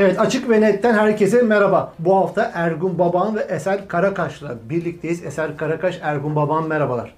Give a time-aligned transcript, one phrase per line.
[0.00, 1.92] Evet Açık ve Net'ten herkese merhaba.
[1.98, 5.24] Bu hafta Ergun Baban ve Eser Karakaş'la birlikteyiz.
[5.24, 7.14] Eser Karakaş, Ergun Baban merhabalar.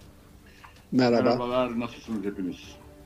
[0.92, 1.22] Merhaba.
[1.22, 2.56] Merhabalar, nasılsınız hepiniz?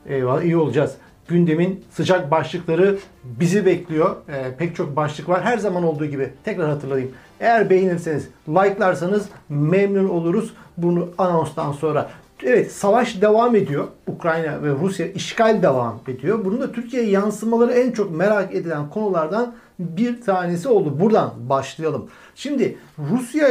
[0.06, 0.94] Eyvallah, iyi olacağız.
[1.28, 4.16] Gündemin sıcak başlıkları bizi bekliyor.
[4.28, 5.42] Ee, pek çok başlık var.
[5.42, 7.12] Her zaman olduğu gibi tekrar hatırlayayım.
[7.40, 10.54] Eğer beğenirseniz, like'larsanız memnun oluruz.
[10.76, 12.10] Bunu anonstan sonra.
[12.42, 13.88] Evet, savaş devam ediyor.
[14.06, 16.44] Ukrayna ve Rusya işgal devam ediyor.
[16.44, 21.00] Bunun da Türkiye'ye yansımaları en çok merak edilen konulardan bir tanesi oldu.
[21.00, 22.08] Buradan başlayalım.
[22.34, 23.48] Şimdi Rusya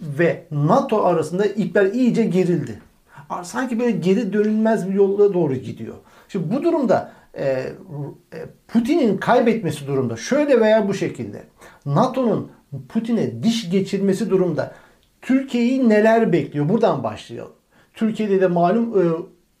[0.00, 2.80] ve NATO arasında ipler iyice gerildi.
[3.42, 5.94] Sanki böyle geri dönülmez bir yola doğru gidiyor.
[6.28, 7.72] Şimdi bu durumda e, e,
[8.68, 11.42] Putin'in kaybetmesi durumda şöyle veya bu şekilde
[11.86, 12.50] NATO'nun
[12.88, 14.74] Putin'e diş geçirmesi durumda
[15.22, 16.68] Türkiye'yi neler bekliyor?
[16.68, 17.52] Buradan başlayalım.
[17.94, 19.04] Türkiye'de de malum e,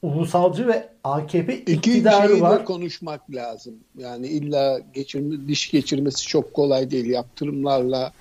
[0.02, 2.64] ulusalcı ve AKP iktidarı İki var.
[2.64, 3.74] konuşmak lazım.
[3.98, 7.06] Yani illa geçirme, diş geçirmesi çok kolay değil.
[7.06, 8.12] Yaptırımlarla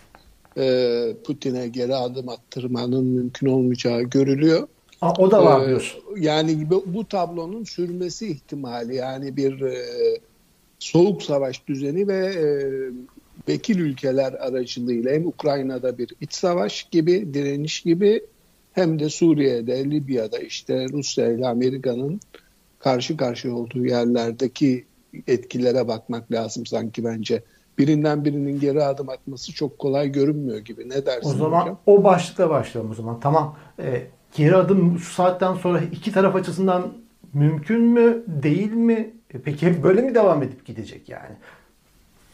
[0.58, 4.68] e, Putin'e geri adım attırmanın mümkün olmayacağı görülüyor.
[5.02, 6.02] Aa, o da var Ee, diyorsun.
[6.18, 9.86] Yani bu, bu tablonun sürmesi ihtimali yani bir e,
[10.80, 12.46] soğuk savaş düzeni ve e,
[13.48, 18.24] vekil ülkeler aracılığıyla hem Ukrayna'da bir iç savaş gibi direniş gibi
[18.78, 22.20] hem de Suriye'de, Libya'da işte Rusya ile Amerika'nın
[22.80, 24.86] karşı karşıya olduğu yerlerdeki
[25.28, 27.44] etkilere bakmak lazım sanki bence.
[27.78, 30.90] Birinden birinin geri adım atması çok kolay görünmüyor gibi.
[30.90, 31.80] Ne dersin O zaman hocam?
[31.86, 33.20] o başlıkla başlayalım o zaman.
[33.20, 33.58] Tamam.
[33.80, 36.94] Ee, geri adım şu saatten sonra iki taraf açısından
[37.34, 39.14] mümkün mü, değil mi?
[39.34, 41.36] E, Peki hep böyle mi devam edip gidecek yani?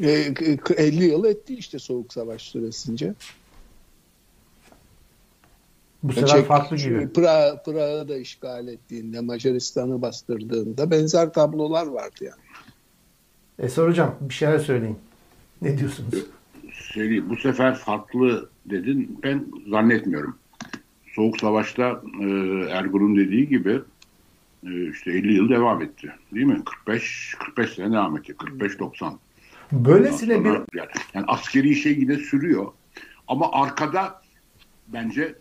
[0.02, 3.13] E, k- 50 yıl etti işte soğuk savaş süresince.
[6.03, 7.13] Bu sefer Çek- farklı gibi.
[7.13, 12.41] Pıra, Pıra'yı da işgal ettiğinde, Macaristan'ı bastırdığında benzer tablolar vardı yani.
[13.59, 14.97] Eser Hocam bir şeyler söyleyin.
[15.61, 16.25] Ne diyorsunuz?
[16.93, 19.19] Seri, bu sefer farklı dedin.
[19.23, 20.37] Ben zannetmiyorum.
[21.15, 22.25] Soğuk Savaş'ta e,
[22.69, 23.81] Ergun'un dediği gibi
[24.67, 26.13] e, işte 50 yıl devam etti.
[26.33, 26.61] Değil mi?
[26.66, 28.33] 45 45 sene devam etti.
[28.33, 29.13] 45-90.
[29.72, 32.67] Böylesine bir Sonra yani, yani askeri şey yine sürüyor.
[33.28, 34.22] Ama arkada
[34.88, 35.35] bence e,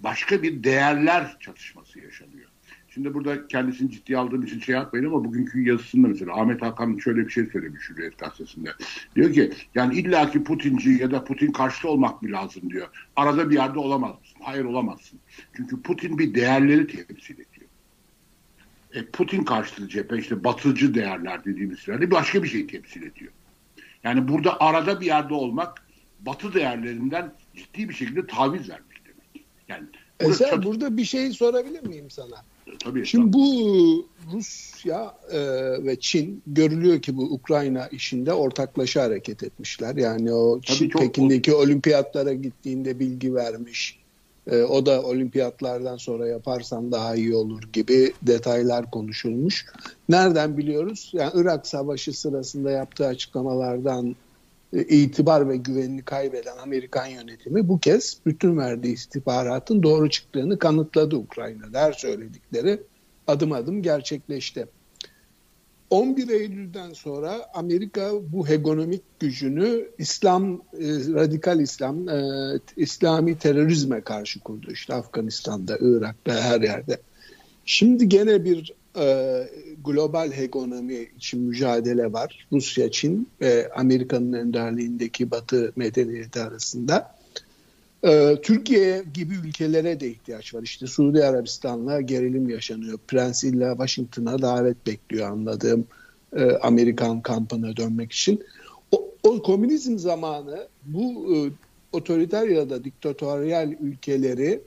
[0.00, 2.48] başka bir değerler çatışması yaşanıyor.
[2.96, 7.26] Şimdi burada kendisini ciddiye aldığım için şey yapmayın ama bugünkü yazısında mesela Ahmet Hakan şöyle
[7.26, 8.70] bir şey söylemiş Hürriyet gazetesinde.
[9.16, 12.88] Diyor ki yani illaki Putinci ya da Putin karşıtı olmak mı lazım diyor.
[13.16, 14.38] Arada bir yerde olamaz mısın?
[14.42, 15.18] Hayır olamazsın.
[15.56, 17.66] Çünkü Putin bir değerleri temsil ediyor.
[18.94, 23.32] E, Putin karşıtı cephe işte batıcı değerler dediğimiz yerde başka bir şey temsil ediyor.
[24.04, 25.86] Yani burada arada bir yerde olmak
[26.20, 28.95] batı değerlerinden ciddi bir şekilde taviz demek.
[29.68, 29.84] Yani
[30.20, 32.36] Eser çat- burada bir şey sorabilir miyim sana?
[32.84, 35.38] tabii, Şimdi bu Rusya e,
[35.84, 39.96] ve Çin görülüyor ki bu Ukrayna işinde ortaklaşa hareket etmişler.
[39.96, 43.98] Yani o Tabii Çin çok- Pekin'deki olimpiyatlara gittiğinde bilgi vermiş.
[44.50, 49.66] E, o da olimpiyatlardan sonra yaparsan daha iyi olur gibi detaylar konuşulmuş.
[50.08, 51.10] Nereden biliyoruz?
[51.14, 54.16] Yani Irak Savaşı sırasında yaptığı açıklamalardan
[54.82, 61.80] itibar ve güvenini kaybeden Amerikan yönetimi bu kez bütün verdiği istihbaratın doğru çıktığını kanıtladı Ukrayna'da.
[61.80, 62.80] Her söyledikleri
[63.26, 64.66] adım adım gerçekleşti.
[65.90, 72.22] 11 Eylül'den sonra Amerika bu hegemonik gücünü İslam, e, radikal İslam, e,
[72.76, 74.72] İslami terörizme karşı kurdu.
[74.72, 77.00] İşte Afganistan'da, Irak'ta, her yerde.
[77.64, 79.42] Şimdi gene bir e,
[79.84, 82.46] global hegemomi için mücadele var.
[82.52, 87.16] Rusya, Çin ve Amerika'nın önderliğindeki Batı medeniyeti arasında.
[88.04, 90.62] E, Türkiye gibi ülkelere de ihtiyaç var.
[90.62, 92.98] İşte Suudi Arabistan'la gerilim yaşanıyor.
[93.08, 95.86] Prens illa Washington'a davet bekliyor anladığım
[96.36, 98.44] e, Amerikan kampına dönmek için.
[98.92, 101.36] O, o komünizm zamanı bu e,
[101.92, 104.60] otoriter ya da diktatöryal ülkeleri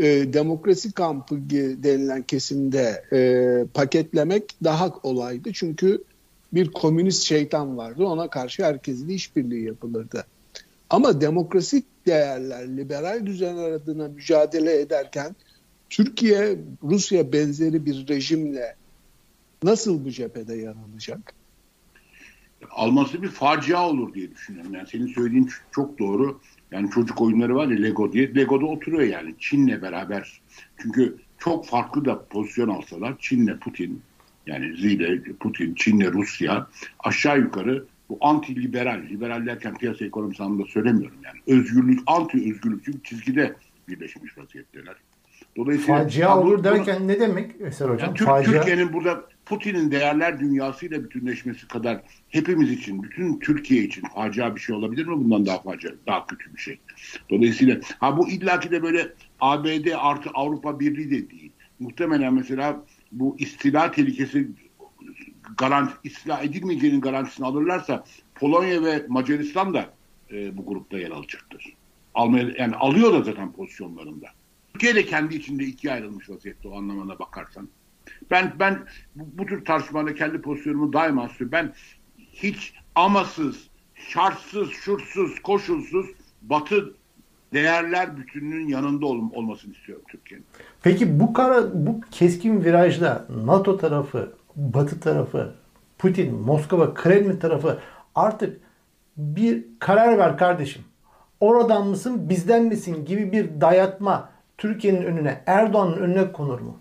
[0.00, 1.50] e, demokrasi kampı
[1.82, 5.52] denilen kesimde e, paketlemek daha kolaydı.
[5.52, 6.04] Çünkü
[6.52, 8.04] bir komünist şeytan vardı.
[8.04, 10.26] Ona karşı herkesle işbirliği yapılırdı.
[10.90, 15.36] Ama demokratik değerler, liberal düzen adına mücadele ederken
[15.90, 18.76] Türkiye, Rusya benzeri bir rejimle
[19.62, 21.34] nasıl bu cephede yer alacak?
[22.70, 24.74] alması bir facia olur diye düşünüyorum.
[24.74, 26.40] Yani senin söylediğin çok doğru.
[26.72, 28.34] Yani çocuk oyunları var ya Lego diye.
[28.34, 30.40] Lego'da oturuyor yani Çin'le beraber.
[30.78, 34.02] Çünkü çok farklı da pozisyon alsalar Çin'le Putin
[34.46, 36.66] yani Xi ile Putin, Çin'le Rusya
[36.98, 41.58] aşağı yukarı bu anti liberal, liberal derken piyasa ekonomisi anlamında söylemiyorum yani.
[41.58, 43.54] Özgürlük, anti özgürlükçü bir çizgide
[43.88, 44.94] birleşmiş vaziyetteler.
[45.56, 48.06] Dolayısıyla facia olur bunu- derken ne demek Eser Hocam?
[48.08, 48.52] yani Türk- facia.
[48.52, 54.76] Türkiye'nin burada Putin'in değerler dünyasıyla bütünleşmesi kadar hepimiz için, bütün Türkiye için facia bir şey
[54.76, 55.16] olabilir mi?
[55.16, 56.78] Bundan daha facia, daha kötü bir şey.
[57.30, 61.52] Dolayısıyla ha bu illaki de böyle ABD artı Avrupa Birliği de değil.
[61.78, 64.48] Muhtemelen mesela bu istila tehlikesi
[65.58, 68.04] garanti, istila edilmeyeceğinin garantisini alırlarsa
[68.34, 69.94] Polonya ve Macaristan da
[70.32, 71.76] e, bu grupta yer alacaktır.
[72.14, 74.26] Almaya, yani alıyor da zaten pozisyonlarında.
[74.72, 77.68] Türkiye de kendi içinde ikiye ayrılmış vaziyette o anlamına bakarsan.
[78.30, 78.78] Ben ben
[79.14, 81.52] bu, bu tür tartışmalarda kendi pozisyonumu daima söylüyorum.
[81.52, 81.72] Ben
[82.32, 86.06] hiç amasız, şartsız, şurtsuz, koşulsuz
[86.42, 86.94] Batı
[87.52, 90.46] değerler bütününün yanında ol, olmasını istiyorum Türkiye'nin.
[90.82, 95.54] Peki bu kara bu keskin virajda NATO tarafı, Batı tarafı,
[95.98, 97.78] Putin, Moskova, Kremlin tarafı
[98.14, 98.60] artık
[99.16, 100.82] bir karar ver kardeşim.
[101.40, 106.78] Oradan mısın, bizden misin gibi bir dayatma Türkiye'nin önüne, Erdoğan'ın önüne konur mu?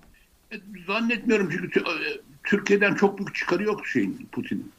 [0.87, 1.85] Zannetmiyorum çünkü e,
[2.43, 4.71] Türkiye'den çok büyük çıkarı yok şeyin Putin'in.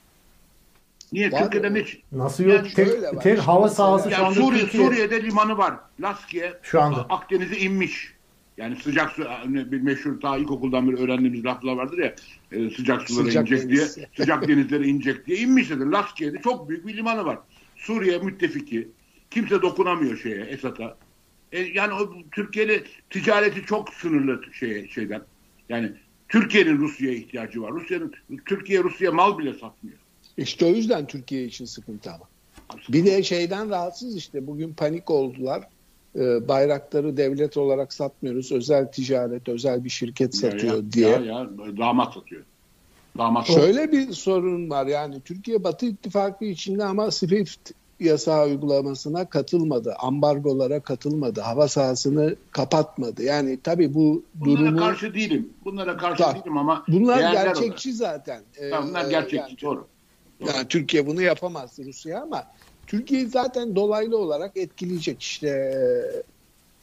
[1.13, 1.33] Niye?
[1.33, 1.79] Var Türkiye'den mı?
[1.79, 2.55] hiç Nasıl yok?
[2.55, 3.23] Yani tek, şöyle var.
[3.23, 4.87] tek Şimdi hava sahası şu anda Suriye, Türkiye.
[4.87, 5.75] Suriye'de limanı var.
[6.01, 7.01] Laskiye Şu anda.
[7.09, 8.15] Akdeniz'e inmiş.
[8.57, 12.15] Yani sıcak su hani bir meşhur ta ilkokuldan beri öğrendiğimiz laflar vardır ya
[12.53, 13.97] e, sıcak sulara Sıcak inecek deniz.
[13.97, 15.77] diye sıcak denizlere inecek diye inmiştir.
[15.77, 17.39] Laskiye'de çok büyük bir limanı var.
[17.77, 18.89] Suriye müttefiki.
[19.31, 20.97] Kimse dokunamıyor şeye Esad'a.
[21.53, 25.23] E, yani o Türkiye'de ticareti çok sınırlı şeye şeyden.
[25.71, 25.93] Yani
[26.29, 27.73] Türkiye'nin Rusya'ya ihtiyacı var.
[27.73, 28.13] Rusya'nın
[28.47, 29.99] Türkiye Rusya mal bile satmıyor.
[30.37, 32.25] İşte o yüzden Türkiye için sıkıntı ama.
[32.89, 35.63] Bir de şeyden rahatsız işte bugün panik oldular.
[36.17, 38.53] Ee, bayrakları devlet olarak satmıyoruz.
[38.53, 41.09] Özel ticaret, özel bir şirket satıyor ya, diye.
[41.09, 42.43] Ya, ya, damat satıyor.
[43.19, 43.47] Damat.
[43.47, 49.94] Şöyle bir sorun var yani Türkiye Batı İttifakı içinde ama SWIFT yasağı uygulamasına katılmadı.
[49.99, 51.41] Ambargolara katılmadı.
[51.41, 53.23] Hava sahasını kapatmadı.
[53.23, 55.50] Yani tabii bu Bunlara durumu karşı değilim.
[55.64, 56.38] Bunlara karşı Tabii.
[56.38, 58.43] değilim ama bunlar gerçekçi zaten.
[58.56, 58.85] Ee, olarak.
[58.88, 59.87] Bunlar gerçekçi yani- doğru.
[60.41, 62.44] Yani Türkiye bunu yapamaz Rusya ama
[62.87, 65.81] Türkiye zaten dolaylı olarak etkileyecek işte e,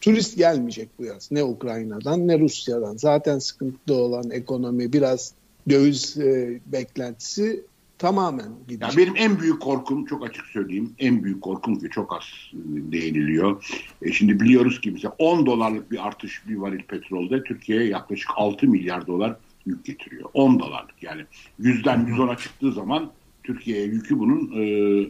[0.02, 1.32] turist gelmeyecek bu yaz.
[1.32, 2.98] Ne Ukrayna'dan ne Rusya'dan.
[2.98, 5.34] Zaten sıkıntıda olan ekonomi biraz
[5.70, 7.64] döviz e, beklentisi
[7.98, 8.98] tamamen Ya gidecek.
[8.98, 10.94] benim en büyük korkum çok açık söyleyeyim.
[11.00, 12.24] En büyük korkum ki çok az
[12.54, 13.66] e, değiniliyor.
[14.02, 18.68] E şimdi biliyoruz ki mesela 10 dolarlık bir artış bir varil petrolde Türkiye'ye yaklaşık 6
[18.68, 19.36] milyar dolar
[19.66, 20.30] yük getiriyor.
[20.34, 21.22] 10 dolarlık yani
[21.60, 23.12] yüzden 110'a çıktığı zaman
[23.44, 25.08] Türkiye'ye yükü bunun e,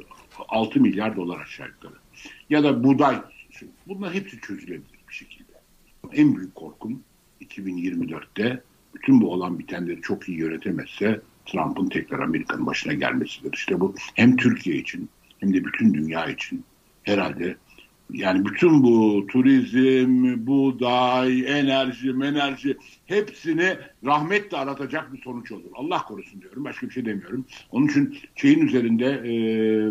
[0.50, 1.94] 6 milyar dolar aşağı yukarı.
[2.50, 3.18] Ya da buğday.
[3.88, 5.52] Bunlar hepsi çözülebilir bir şekilde.
[6.14, 7.00] En büyük korkum
[7.42, 8.64] 2024'te
[8.96, 13.54] bütün bu olan bitenleri çok iyi yönetemezse Trump'ın tekrar Amerika'nın başına gelmesidir.
[13.54, 15.10] İşte bu hem Türkiye için
[15.40, 16.64] hem de bütün dünya için
[17.04, 17.58] herhalde
[18.12, 25.72] yani bütün bu turizm, buğday, enerji, enerji hepsini rahmetle aratacak bir sonuç olur.
[25.74, 26.64] Allah korusun diyorum.
[26.64, 27.46] Başka bir şey demiyorum.
[27.72, 29.32] Onun için şeyin üzerinde, e,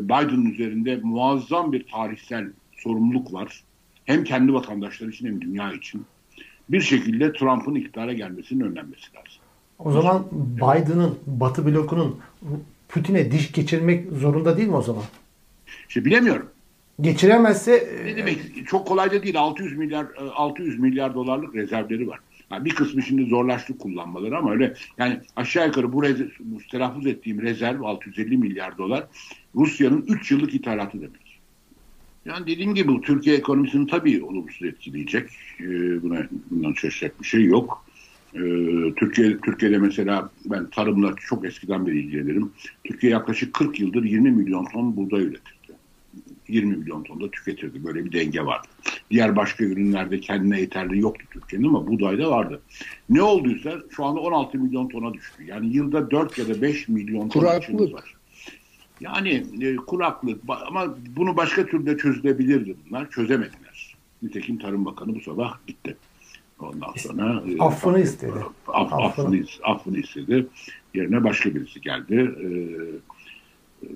[0.05, 3.65] Biden'ın üzerinde muazzam bir tarihsel sorumluluk var.
[4.05, 6.07] Hem kendi vatandaşları için hem dünya için.
[6.69, 9.46] Bir şekilde Trump'ın iktidara gelmesinin önlenmesi lazım.
[9.79, 12.21] O zaman Biden'ın, Batı blokunun
[12.89, 15.03] Putin'e diş geçirmek zorunda değil mi o zaman?
[15.89, 16.47] İşte bilemiyorum.
[17.01, 18.67] Geçiremezse Ne e, demek?
[18.67, 19.39] Çok kolay da değil.
[19.39, 22.21] 600 milyar e, 600 milyar dolarlık rezervleri var.
[22.51, 27.07] Yani bir kısmı şimdi zorlaştı kullanmaları ama öyle yani aşağı yukarı bu, rez, bu telaffuz
[27.07, 29.07] ettiğim rezerv 650 milyar dolar
[29.55, 31.41] Rusya'nın 3 yıllık ithalatı demek.
[32.25, 35.31] Yani dediğim gibi bu Türkiye ekonomisini tabii olumsuz etkileyecek.
[35.61, 37.86] Ee, buna bundan şaşacak bir şey yok.
[38.35, 38.39] Ee,
[38.97, 42.53] Türkiye Türkiye'de mesela ben tarımla çok eskiden beri ilgilenirim.
[42.85, 45.57] Türkiye yaklaşık 40 yıldır 20 milyon ton buğday üretirdi.
[46.49, 47.85] 20 milyon ton da tüketirdi.
[47.85, 48.69] Böyle bir denge vardı.
[49.11, 52.61] Diğer başka ürünlerde kendine yeterli yoktu Türkiye'nin ama buğdayda vardı.
[53.11, 55.45] Ne olduysa şu anda 16 milyon tona düştü.
[55.45, 57.93] Yani yılda 4 ya da 5 milyon ton Kuraklık.
[57.93, 58.15] var.
[59.01, 63.11] Yani e, kuraklık ama bunu başka türde çözülebilirdi bunlar.
[63.11, 63.97] Çözemediler.
[64.23, 65.97] Nitekim Tarım Bakanı bu sabah gitti.
[66.61, 68.33] Ondan sonra e, Affını istedi.
[68.69, 69.05] Af, Affını.
[69.05, 70.47] affını, affını istedi.
[70.95, 72.15] Yerine başka birisi geldi.
[72.15, 72.49] E,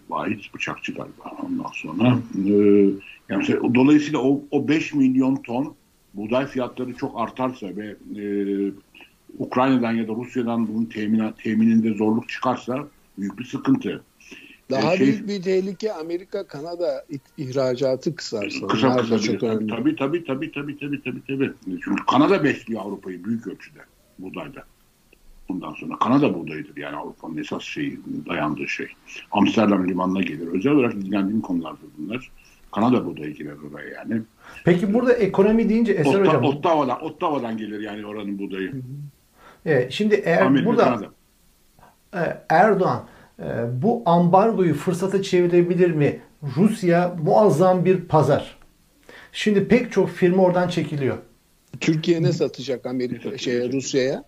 [0.08, 2.18] Vahit Bıçakçı galiba ondan sonra.
[2.46, 2.52] E,
[3.28, 5.74] yani mesela, dolayısıyla o, o 5 milyon ton
[6.14, 8.24] buğday fiyatları çok artarsa ve e,
[9.38, 12.88] Ukrayna'dan ya da Rusya'dan bunun temin, temininde zorluk çıkarsa
[13.18, 14.04] büyük bir sıkıntı.
[14.70, 18.66] Daha şey- büyük bir tehlike Amerika Kanada it- ihracatı kısarsa.
[18.66, 19.68] Kısa kısa çok tabii, önemli.
[19.68, 21.52] tabii tabii tabii tabii tabii tabii tabii.
[21.66, 23.78] Çünkü Kanada besliyor Avrupa'yı büyük ölçüde
[24.18, 24.64] buğdayda.
[25.48, 28.86] Bundan sonra Kanada buğdayıdır yani Avrupa'nın esas şeyi dayandığı şey.
[29.30, 30.46] Amsterdam limanına gelir.
[30.46, 32.30] Özel olarak ilgilendiğim konulardır bunlar.
[32.72, 34.22] Kanada buğdayı girer oraya yani.
[34.64, 38.72] peki burada ekonomi deyince Eser Otta, Hocam Ottawa'dan, Ottawa'dan gelir yani oranın buğdayı.
[39.66, 41.10] evet, şimdi eğer Amerika, burada Kanada.
[42.48, 43.04] Erdoğan
[43.82, 46.20] bu ambargoyu fırsata çevirebilir mi?
[46.56, 48.56] Rusya muazzam bir pazar.
[49.32, 51.18] Şimdi pek çok firma oradan çekiliyor.
[51.80, 54.24] Türkiye ne satacak Amerika şeye Rusya'ya?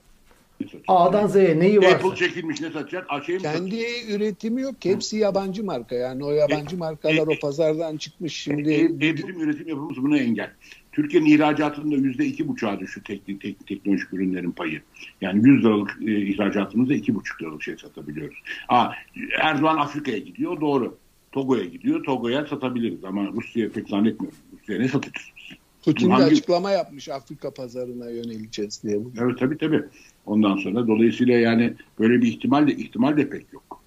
[0.88, 2.14] A'dan Z'ye neyi Apple varsa.
[2.16, 3.07] çekilmiş ne satacak?
[3.26, 3.57] Şey mi satacak?
[3.71, 4.75] Kendi üretimi yok.
[4.83, 5.95] Hepsi yabancı marka.
[5.95, 8.35] Yani o yabancı markalar o pazardan çıkmış.
[8.35, 10.50] Şimdi E, e, bizim üretim yapımız buna engel.
[10.92, 14.82] Türkiye'nin ihracatında yüzde iki buçuğa düştü teknik, teknik teknolojik ürünlerin payı.
[15.20, 18.38] Yani 100 liralık e, ihracatımızda iki buçuk liralık şey satabiliyoruz.
[18.68, 18.92] Ha,
[19.40, 20.99] Erdoğan Afrika'ya gidiyor doğru.
[21.32, 22.04] Togo'ya gidiyor.
[22.04, 24.38] Togo'ya satabiliriz ama Rusya'ya pek zannetmiyorum.
[24.52, 25.56] Rusya'ya ne satacağız biz?
[25.84, 28.99] Putin de Hangi- açıklama yapmış Afrika pazarına yöneleceğiz diye.
[29.20, 29.82] Evet tabii tabii.
[30.26, 33.82] Ondan sonra dolayısıyla yani böyle bir ihtimal de ihtimal de pek yok.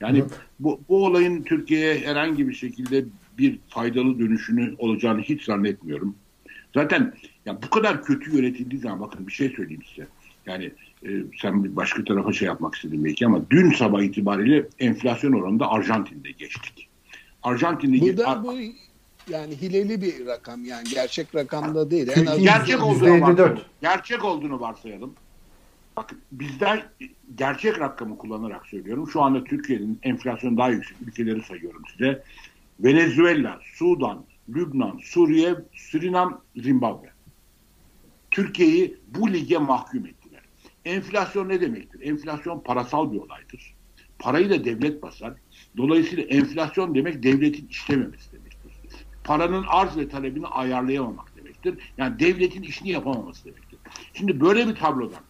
[0.00, 0.24] Yani
[0.60, 3.04] bu, bu olayın Türkiye'ye herhangi bir şekilde
[3.38, 6.14] bir faydalı dönüşünü olacağını hiç zannetmiyorum.
[6.78, 7.14] Zaten
[7.46, 10.08] ya bu kadar kötü yönetildiği zaman bakın bir şey söyleyeyim size.
[10.46, 10.72] Yani
[11.06, 11.08] e,
[11.42, 16.30] sen bir başka tarafa şey yapmak istedin belki ama dün sabah itibariyle enflasyon oranında Arjantin'de
[16.30, 16.88] geçtik.
[17.42, 18.54] Arjantin'deki Bu da bu
[19.30, 22.08] yani hileli bir rakam yani gerçek rakamda değil.
[22.16, 23.38] En az gerçek olduğunu 54.
[23.38, 23.62] varsayalım.
[23.80, 25.14] Gerçek olduğunu varsayalım.
[25.96, 26.82] Bakın bizden
[27.34, 29.10] gerçek rakamı kullanarak söylüyorum.
[29.12, 32.22] Şu anda Türkiye'nin enflasyon daha yüksek ülkeleri sayıyorum size.
[32.80, 37.12] Venezuela, Sudan, Lübnan, Suriye, Surinam, Zimbabwe.
[38.30, 40.42] Türkiye'yi bu lige mahkum ettiler.
[40.84, 42.00] Enflasyon ne demektir?
[42.00, 43.74] Enflasyon parasal bir olaydır.
[44.18, 45.34] Parayı da devlet basar.
[45.76, 48.72] Dolayısıyla enflasyon demek devletin işlememesi demektir.
[49.24, 51.74] Paranın arz ve talebini ayarlayamamak demektir.
[51.98, 53.78] Yani devletin işini yapamaması demektir.
[54.14, 55.22] Şimdi böyle bir tablodan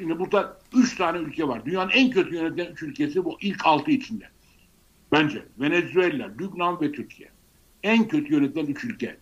[0.00, 1.64] Şimdi burada üç tane ülke var.
[1.64, 4.24] Dünyanın en kötü yönetilen üç ülkesi bu ilk altı içinde.
[5.12, 7.28] Bence Venezuela, Lübnan ve Türkiye.
[7.82, 9.16] En kötü yönetilen üç ülke.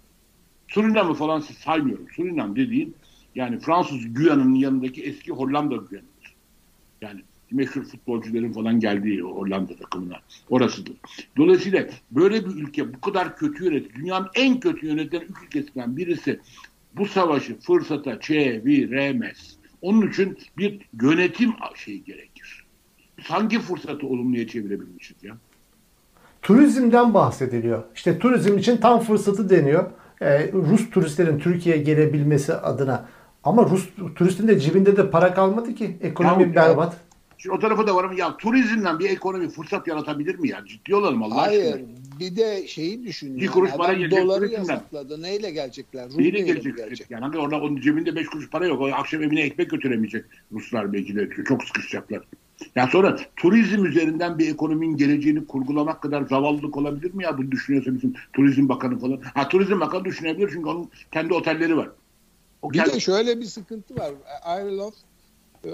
[0.68, 2.06] Surinam'ı falan saymıyorum.
[2.16, 2.94] Surinam dediğin
[3.34, 6.34] yani Fransız Güyan'ın yanındaki eski Hollanda Güyan'ıdır.
[7.00, 10.20] Yani meşhur futbolcuların falan geldiği Hollanda takımına.
[10.50, 10.96] Orasıdır.
[11.36, 16.40] Dolayısıyla böyle bir ülke bu kadar kötü yönet, dünyanın en kötü yönetilen üç ülkesinden birisi
[16.96, 19.56] bu savaşı fırsata çeviremez.
[19.82, 22.64] Onun için bir yönetim şeyi gerekir.
[23.22, 25.38] Hangi fırsatı olumluya çevirebilmişiz ya?
[26.42, 27.82] Turizmden bahsediliyor.
[27.94, 29.84] İşte turizm için tam fırsatı deniyor.
[30.22, 33.08] Ee, Rus turistlerin Türkiye'ye gelebilmesi adına.
[33.44, 35.96] Ama Rus turistin de cebinde de para kalmadı ki.
[36.02, 36.96] Ekonomi Ya- berbat.
[37.38, 38.16] Şimdi o tarafa da varım.
[38.16, 40.64] Ya turizmden bir ekonomi fırsat yaratabilir mi ya?
[40.68, 41.64] Ciddi olalım Allah Hayır.
[41.74, 41.86] aşkına.
[42.20, 43.36] Bir de şeyi düşün.
[43.36, 44.58] Bir kuruş para gelecek doları turizmden.
[44.74, 45.22] yasakladı.
[45.22, 46.08] Neyle gelecekler?
[46.16, 46.76] Neyle gelecek?
[46.76, 47.10] gelecek?
[47.10, 48.80] Yani hani orada onun cebinde beş kuruş para yok.
[48.80, 51.28] O akşam evine ekmek götüremeyecek Ruslar belki de.
[51.48, 52.20] Çok sıkışacaklar.
[52.76, 57.38] Yani sonra turizm üzerinden bir ekonominin geleceğini kurgulamak kadar zavallılık olabilir mi ya?
[57.38, 59.20] Bunu düşünüyorsa bizim turizm bakanı falan.
[59.34, 61.88] Ha turizm bakanı düşünebilir çünkü onun kendi otelleri var.
[62.62, 64.12] O Bir kendi- de şöyle bir sıkıntı var.
[64.42, 64.94] Aerolof
[65.64, 65.70] e,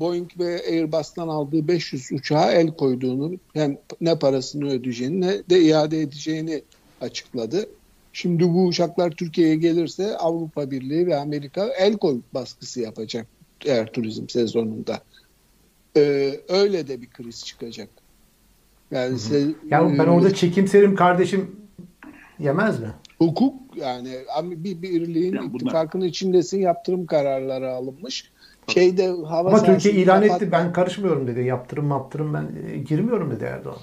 [0.00, 6.00] Boeing ve Airbus'tan aldığı 500 uçağa el koyduğunu hem ne parasını ödeyeceğini ne de iade
[6.00, 6.62] edeceğini
[7.00, 7.68] açıkladı.
[8.12, 13.26] Şimdi bu uçaklar Türkiye'ye gelirse Avrupa Birliği ve Amerika el koy baskısı yapacak
[13.64, 15.00] eğer turizm sezonunda.
[15.96, 17.88] Ee, öyle de bir kriz çıkacak.
[18.90, 21.56] Yani se- Yani ben e, orada çekimserim kardeşim
[22.38, 22.88] yemez mi?
[23.18, 28.30] hukuk yani bir birliğin Yani bunlar- ittifakın içindesin yaptırım kararları alınmış.
[28.68, 30.52] Şeyde hava Ama Türkiye ilan kapat- etti.
[30.52, 31.40] Ben karışmıyorum dedi.
[31.40, 33.76] Yaptırım yaptırım ben e, girmiyorum dedi Erdoğan.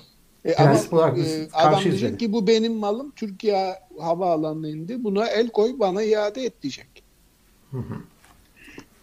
[0.46, 2.18] E, ama olarak biz e, adam diyecek dedi.
[2.18, 5.04] ki bu benim malım Türkiye havaalanına indi.
[5.04, 7.04] Buna el koy bana iade et diyecek.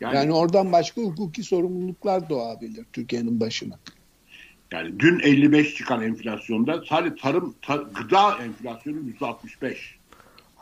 [0.00, 3.78] Yani, Yani oradan başka hukuki sorumluluklar doğabilir Türkiye'nin başına.
[4.72, 9.76] yani dün 55 çıkan enflasyonda sadece tarım ta- gıda enflasyonu %65.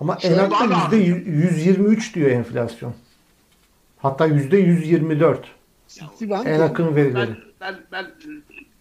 [0.00, 2.94] Ama Şöyle da yüzde 123 diyor enflasyon.
[3.98, 5.48] Hatta yüzde 124.
[5.88, 7.30] Citibank Enak'ın verileri.
[7.60, 8.04] Ben, ben,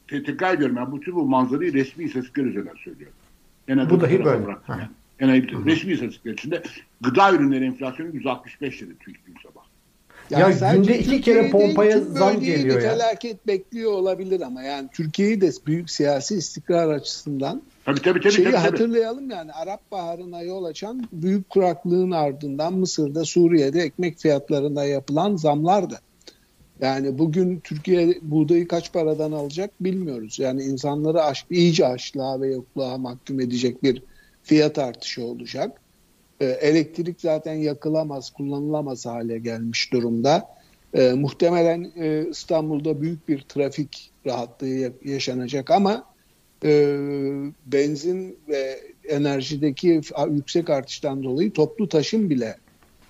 [0.09, 0.75] ben e, tekrar ediyorum.
[0.75, 3.15] Ben bütün bu manzarayı resmi istatistikler üzerinden söylüyorum.
[3.67, 4.45] En Bu dahi böyle.
[4.67, 4.81] Yani.
[5.19, 6.63] En ayıp- resmi istatistikler içinde
[7.01, 9.35] gıda ürünleri enflasyonu 165 dedi TÜİK dün
[10.29, 10.39] sabah.
[10.39, 12.91] Ya sadece günde iki Türkiye'yi kere pompaya değil, zam geliyor ya.
[12.91, 18.33] felaket bekliyor olabilir ama yani Türkiye'yi de büyük siyasi istikrar açısından Tabii tabii tabii.
[18.33, 18.69] Şeyi tabii, tabii.
[18.69, 25.99] hatırlayalım yani Arap Baharı'na yol açan büyük kuraklığın ardından Mısır'da, Suriye'de ekmek fiyatlarına yapılan zamlardı.
[26.81, 30.39] Yani bugün Türkiye buğdayı kaç paradan alacak bilmiyoruz.
[30.39, 34.03] Yani insanları aş, iyice açlığa ve yokluğa mahkum edecek bir
[34.43, 35.81] fiyat artışı olacak.
[36.41, 40.57] Ee, elektrik zaten yakılamaz, kullanılamaz hale gelmiş durumda.
[40.93, 46.03] Ee, muhtemelen e, İstanbul'da büyük bir trafik rahatlığı ya- yaşanacak ama
[46.65, 46.95] e,
[47.65, 48.79] benzin ve
[49.09, 50.01] enerjideki
[50.31, 52.57] yüksek artıştan dolayı toplu taşım bile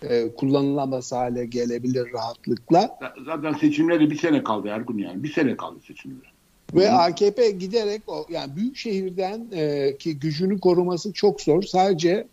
[0.09, 2.99] e, kullanılamaz hale gelebilir rahatlıkla.
[3.25, 5.23] Zaten seçimlere bir sene kaldı Ergun yani.
[5.23, 6.27] Bir sene kaldı seçimlere.
[6.73, 11.63] Ve AKP giderek o yani büyük şehirden e, ki gücünü koruması çok zor.
[11.63, 12.27] Sadece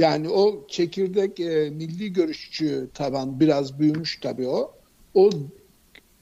[0.00, 4.74] yani o çekirdek e, milli görüşçü taban biraz büyümüş tabii o.
[5.14, 5.30] O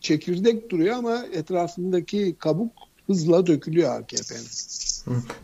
[0.00, 2.72] çekirdek duruyor ama etrafındaki kabuk
[3.06, 4.48] hızla dökülüyor AKP'nin.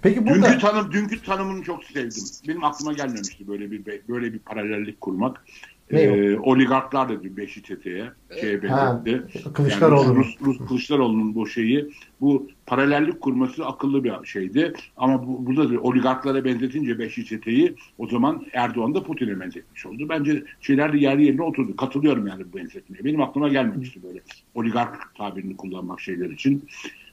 [0.02, 2.24] Peki burada Dünkü tanım dünkü tanımını çok sevdim.
[2.48, 5.44] Benim aklıma gelmemişti böyle bir böyle bir paralellik kurmak.
[5.90, 8.04] Ne Ee, oligarklar dedi Beşi Çete'ye
[8.40, 9.52] şeye Ha, benzetti.
[9.52, 10.04] Kılıçdaroğlu'nun.
[10.14, 11.86] Yani Rus, Rus Kılıçdaroğlu'nun bu şeyi
[12.20, 14.72] bu paralellik kurması akıllı bir şeydi.
[14.96, 20.06] Ama bu, burada da oligarklara benzetince Beşi Çete'yi o zaman Erdoğan da Putin'e benzetmiş oldu.
[20.08, 21.76] Bence şeyler de yerli yerine oturdu.
[21.76, 23.04] Katılıyorum yani bu benzetmeye.
[23.04, 24.20] Benim aklıma gelmemişti böyle
[24.54, 26.64] oligark tabirini kullanmak şeyler için.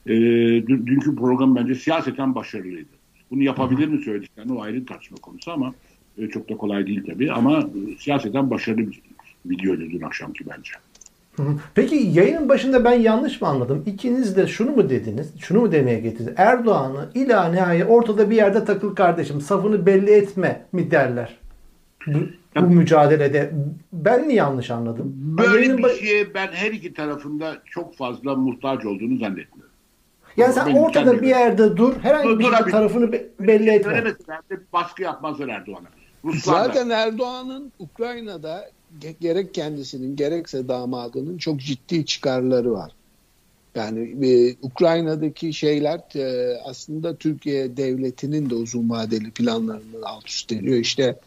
[0.05, 0.13] Ee,
[0.67, 2.89] dün- dünkü program bence siyaseten başarılıydı.
[3.31, 5.73] Bunu yapabilir mi söylediklerini o ayrı tartışma konusu ama
[6.17, 7.31] e, çok da kolay değil tabii.
[7.31, 9.01] Ama siyaseten başarılı bir
[9.45, 10.71] videoydu dün akşamki bence.
[11.75, 13.83] Peki yayının başında ben yanlış mı anladım?
[13.85, 15.33] İkiniz de şunu mu dediniz?
[15.39, 16.33] Şunu mu demeye getirdiniz?
[16.37, 21.37] Erdoğan'ı ila nihayet ortada bir yerde takıl kardeşim safını belli etme mi derler?
[22.07, 22.19] Bu,
[22.55, 23.51] bu mücadelede
[23.93, 25.13] ben mi yanlış anladım?
[25.15, 29.71] Böyle Yayının bir şeye ben her iki tarafında çok fazla muhtaç olduğunu zannetmiyorum.
[30.37, 33.91] Yani sen Benim ortada bir yerde dur, herhangi Dur, bir dur tarafını be- belli etme.
[33.93, 35.87] Söylemeseler de baskı yapmazlar Erdoğan'a.
[36.25, 36.67] Ruslar da.
[36.67, 38.69] Zaten Erdoğan'ın Ukrayna'da
[39.01, 42.91] ge- gerek kendisinin gerekse damadının çok ciddi çıkarları var.
[43.75, 50.77] Yani e, Ukrayna'daki şeyler e, aslında Türkiye devletinin de uzun vadeli planlarını alt üst ediyor.
[50.77, 51.19] İşte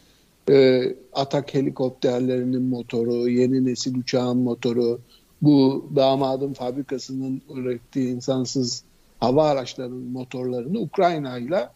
[0.51, 0.83] e,
[1.13, 5.01] atak helikopterlerinin motoru, yeni nesil uçağın motoru,
[5.43, 8.83] bu damadın fabrikasının ürettiği insansız
[9.21, 11.69] hava araçlarının motorlarını Ukrayna ile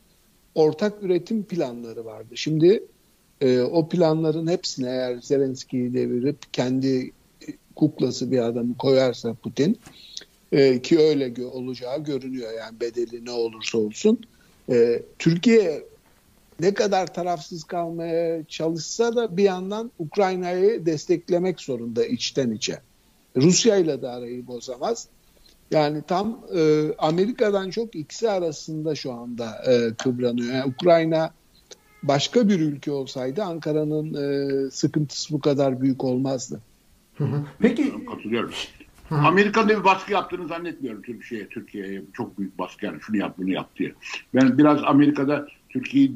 [0.55, 2.29] ortak üretim planları vardı.
[2.35, 2.83] Şimdi
[3.41, 7.13] e, o planların hepsine eğer Zelenski'yi devirip kendi
[7.77, 9.79] kuklası bir adamı koyarsa Putin
[10.53, 14.21] e, ki öyle olacağı görünüyor yani bedeli ne olursa olsun.
[14.71, 15.85] E, Türkiye
[16.61, 22.81] ne kadar tarafsız kalmaya çalışsa da bir yandan Ukrayna'yı desteklemek zorunda içten içe.
[23.37, 25.09] Rusya ile de arayı bozamaz.
[25.71, 30.55] Yani tam e, Amerika'dan çok ikisi arasında şu anda e, kıvranıyor.
[30.55, 31.31] Yani Ukrayna
[32.03, 36.61] başka bir ülke olsaydı Ankara'nın e, sıkıntısı bu kadar büyük olmazdı.
[37.15, 37.45] Hı hı.
[37.59, 38.51] Peki Katılıyorum.
[39.11, 41.49] Amerika'nın da bir baskı yaptığını zannetmiyorum Türkiye'ye.
[41.49, 43.95] Türkiye'ye çok büyük baskı yani şunu yap bunu yap diye.
[44.35, 46.13] Ben biraz Amerika'da Türkiye'yi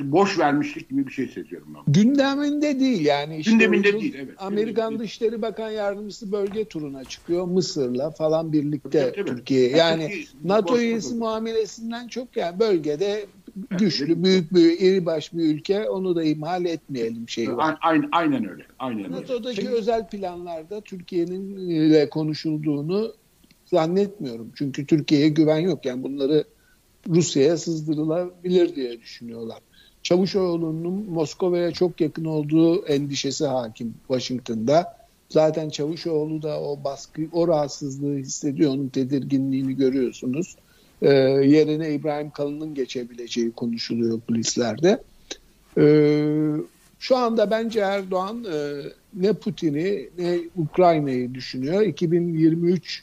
[0.00, 1.92] boş vermişlik gibi bir şey seziyorum ben.
[1.92, 3.36] Gündeminde değil yani.
[3.36, 4.34] işte Gündeminde uzun- değil, evet.
[4.38, 9.24] Amerikan Gündeminde Dışişleri Bakan Yardımcısı bölge turuna çıkıyor Mısır'la falan birlikte tabii.
[9.28, 9.68] Türkiye.
[9.70, 13.28] Yani Türkiye- NATO üyesi muamelesinden çok yani bölgede Evet,
[13.70, 17.78] güçlü, büyük bir iri baş bir ülke onu da ihmal etmeyelim şeyi var.
[17.80, 18.62] Aynen, aynen öyle.
[18.78, 19.14] Aynen öyle.
[19.14, 23.14] NATO'daki özel planlarda Türkiye'nin ile konuşulduğunu
[23.66, 24.52] zannetmiyorum.
[24.54, 25.86] Çünkü Türkiye'ye güven yok.
[25.86, 26.44] Yani bunları
[27.08, 29.58] Rusya'ya sızdırılabilir diye düşünüyorlar.
[30.02, 35.02] Çavuşoğlu'nun Moskova'ya çok yakın olduğu endişesi hakim Washington'da.
[35.28, 38.70] Zaten Çavuşoğlu da o baskı, o rahatsızlığı hissediyor.
[38.70, 40.56] Onun tedirginliğini görüyorsunuz.
[41.02, 41.08] Ee,
[41.44, 45.02] yerine İbrahim Kalın'ın geçebileceği konuşuluyor kulislerde.
[45.78, 46.24] Ee,
[46.98, 48.82] şu anda bence Erdoğan e,
[49.14, 51.82] ne Putin'i ne Ukrayna'yı düşünüyor.
[51.82, 53.02] 2023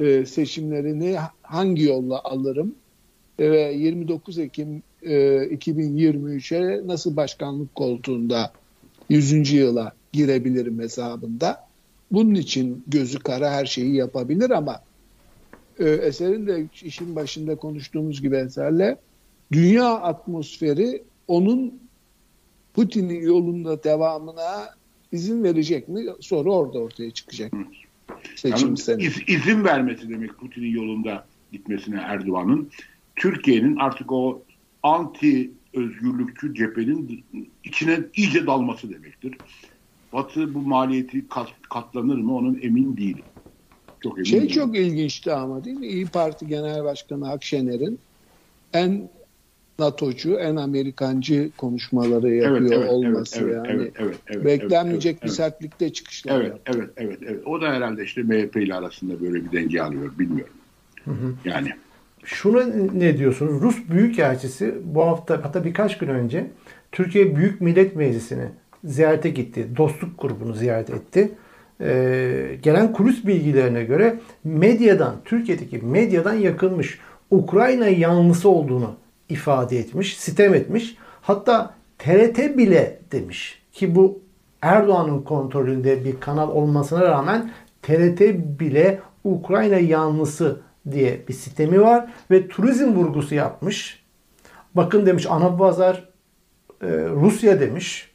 [0.00, 2.74] e, seçimlerini hangi yolla alırım
[3.38, 8.52] E, ve 29 Ekim e, 2023'e nasıl başkanlık koltuğunda
[9.08, 9.52] 100.
[9.52, 11.66] yıla girebilirim hesabında.
[12.10, 14.80] Bunun için gözü kara her şeyi yapabilir ama
[15.78, 18.98] e, eserin de işin başında konuştuğumuz gibi eserle
[19.52, 21.74] dünya atmosferi onun
[22.74, 24.68] Putin'in yolunda devamına
[25.12, 26.04] izin verecek mi?
[26.20, 27.52] Soru orada ortaya çıkacak.
[28.36, 32.70] Seçim Yani iz- izin vermesi demek Putin'in yolunda gitmesine Erdoğan'ın.
[33.16, 34.42] Türkiye'nin artık o
[34.82, 37.24] anti özgürlükçü cephenin
[37.64, 39.38] içine iyice dalması demektir.
[40.12, 43.24] Batı bu maliyeti kat- katlanır mı onun emin değilim.
[44.04, 44.54] Çok emin Şey değilim.
[44.54, 45.86] çok ilginçti ama değil mi?
[45.86, 47.98] İyi Parti Genel Başkanı Akşener'in
[48.72, 49.08] en
[49.78, 53.82] NATO'cu, en Amerikancı konuşmaları yapıyor olması evet, yani.
[53.82, 55.36] evet, evet, evet, Beklenmeyecek evet, bir evet.
[55.36, 56.72] sertlikte çıkışlar Evet, yaptı.
[56.76, 57.46] evet, evet, evet.
[57.46, 60.54] O da herhalde işte MHP ile arasında böyle bir denge alıyor, bilmiyorum.
[61.44, 61.72] Yani
[62.24, 62.64] Şuna
[62.94, 63.62] ne diyorsunuz?
[63.62, 66.46] Rus Büyükelçisi bu hafta hatta birkaç gün önce
[66.92, 68.44] Türkiye Büyük Millet Meclisi'ni
[68.84, 69.66] ziyarete gitti.
[69.76, 71.30] Dostluk grubunu ziyaret etti.
[71.84, 76.98] Ee, gelen kulis bilgilerine göre medyadan, Türkiye'deki medyadan yakılmış.
[77.30, 78.96] Ukrayna yanlısı olduğunu
[79.28, 80.96] ifade etmiş, sitem etmiş.
[81.22, 84.18] Hatta TRT bile demiş ki bu
[84.62, 87.50] Erdoğan'ın kontrolünde bir kanal olmasına rağmen
[87.82, 88.20] TRT
[88.60, 94.04] bile Ukrayna yanlısı diye bir sistemi var ve turizm vurgusu yapmış.
[94.74, 96.08] Bakın demiş ana pazar
[96.82, 98.13] e, Rusya demiş.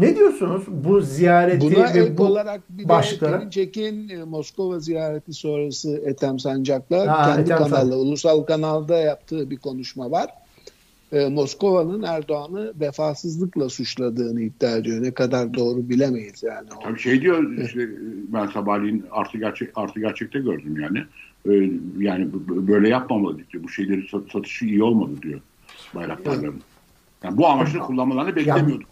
[0.00, 5.32] Ne diyorsunuz bu ziyareti Buna ve ek bu olarak bir de Perinçek'in e, Moskova ziyareti
[5.32, 7.98] sonrası Ethem Sancak'la Ha, kendi Ethem kanalı, Sancak.
[7.98, 10.26] ulusal kanalda yaptığı bir konuşma var.
[11.12, 15.02] E, Moskova'nın Erdoğan'ı vefasızlıkla suçladığını iddia ediyor.
[15.02, 16.68] Ne kadar doğru bilemeyiz yani.
[16.82, 17.88] Tabii şey diyor işte
[18.28, 20.98] ben sabahleyin artı gerçek artı gerçekte gördüm yani.
[21.48, 23.64] Ee, yani böyle yapmamalıydık diyor.
[23.64, 25.40] Bu şeyleri sat- satışı iyi olmadı diyor
[25.94, 26.60] bayraktarların.
[27.24, 28.88] Yani bu amaçla kullanmalarını beklemiyorduk.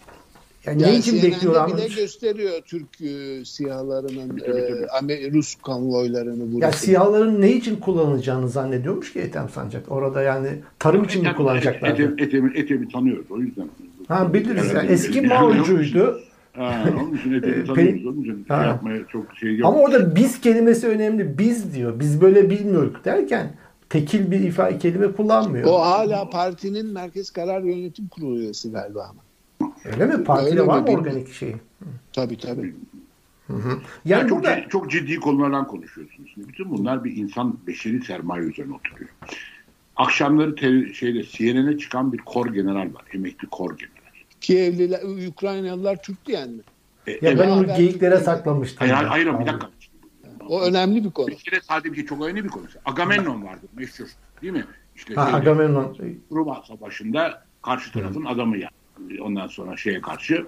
[0.69, 5.13] Yani Yani ne için bekliyor bile gösteriyor Türk e, sihalarının Tabii, tabii, tabii.
[5.13, 6.61] e, Rus konvoylarını vuruşunu.
[6.65, 9.93] Ya siyahların ne için kullanılacağını zannediyormuş ki Ethem Sancak.
[9.93, 12.03] Orada yani tarım için mi Ethem- kullanacaklardı?
[12.03, 13.69] Ethem- Ethem- Ethem'i tanıyoruz o yüzden.
[14.09, 14.89] Ha biliriz yani.
[14.91, 16.21] Eski Mao'cuydu.
[16.53, 18.07] Ha, onun için Ee, Ethem'i pe- tanıyoruz.
[18.07, 18.57] Onun için Ha.
[18.61, 19.69] şey yapmaya çok şey yok.
[19.69, 21.39] Ama orada biz kelimesi önemli.
[21.39, 22.01] Biz diyor.
[22.01, 23.51] Biz böyle bilmiyoruz derken
[23.91, 25.69] tekil bir ifade kelime kullanmıyor.
[25.69, 29.21] O hala partinin Merkez Karar Yönetim Kurulu üyesi galiba ama.
[29.85, 30.25] Öyle mi?
[30.25, 30.67] Partide Öyle mi?
[30.67, 31.07] var mı Bilmiyorum.
[31.09, 31.57] organik şey?
[32.13, 32.75] Tabii tabii.
[33.49, 33.65] Yani
[34.05, 36.31] Yani çok, burada ciddi, çok ciddi konulardan konuşuyorsunuz.
[36.37, 39.11] Bütün bunlar bir insan beşeri sermaye üzerine oturuyor.
[39.97, 43.05] Akşamları te- şeyde CNN'e çıkan bir kor general var.
[43.15, 43.95] Emekli kor general.
[44.41, 46.63] Kievliler, Ukraynalılar Türk diyen mi?
[47.07, 47.39] E, ya evet.
[47.39, 48.79] ben onu geyiklere saklamıştım.
[48.79, 49.11] Hayır, ya.
[49.11, 49.71] hayır, hayır, bir dakika.
[50.49, 51.27] O önemli bir konu.
[51.27, 52.65] Bir kere sadece bir şey çok önemli bir konu.
[52.85, 54.07] Agamemnon vardı meşhur.
[54.43, 54.65] Değil mi?
[54.97, 55.97] İşte Ha, şeyde, Agamemnon.
[56.33, 58.78] Roma Savaşı'nda karşı tarafın adamı yani.
[59.21, 60.47] Ondan sonra şeye karşı.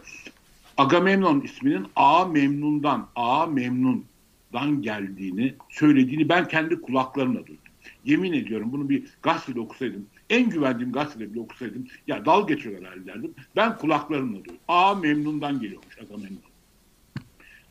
[0.76, 7.64] Agamemnon isminin A Memnun'dan, A Memnun'dan geldiğini söylediğini ben kendi kulaklarımla duydum.
[8.04, 13.06] Yemin ediyorum bunu bir gazetede okusaydım, en güvendiğim gazetede bile okusaydım, ya dal geçiyorlar herhalde
[13.06, 13.34] derdim.
[13.56, 14.56] Ben kulaklarımla duydum.
[14.68, 16.50] A Memnun'dan geliyormuş Agamemnon.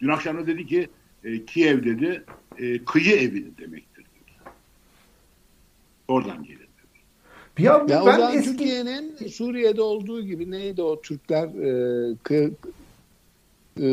[0.01, 0.89] Dün akşam da dedi ki
[1.23, 2.23] e, Kiev dedi
[2.57, 4.51] e, kıyı evi demektir dedi.
[6.07, 6.58] Oradan gelir.
[7.59, 12.51] Ya, Ya o ben zaman eski Türkiye'nin Suriye'de olduğu gibi neydi o Türkler e, kı-
[13.79, 13.87] e,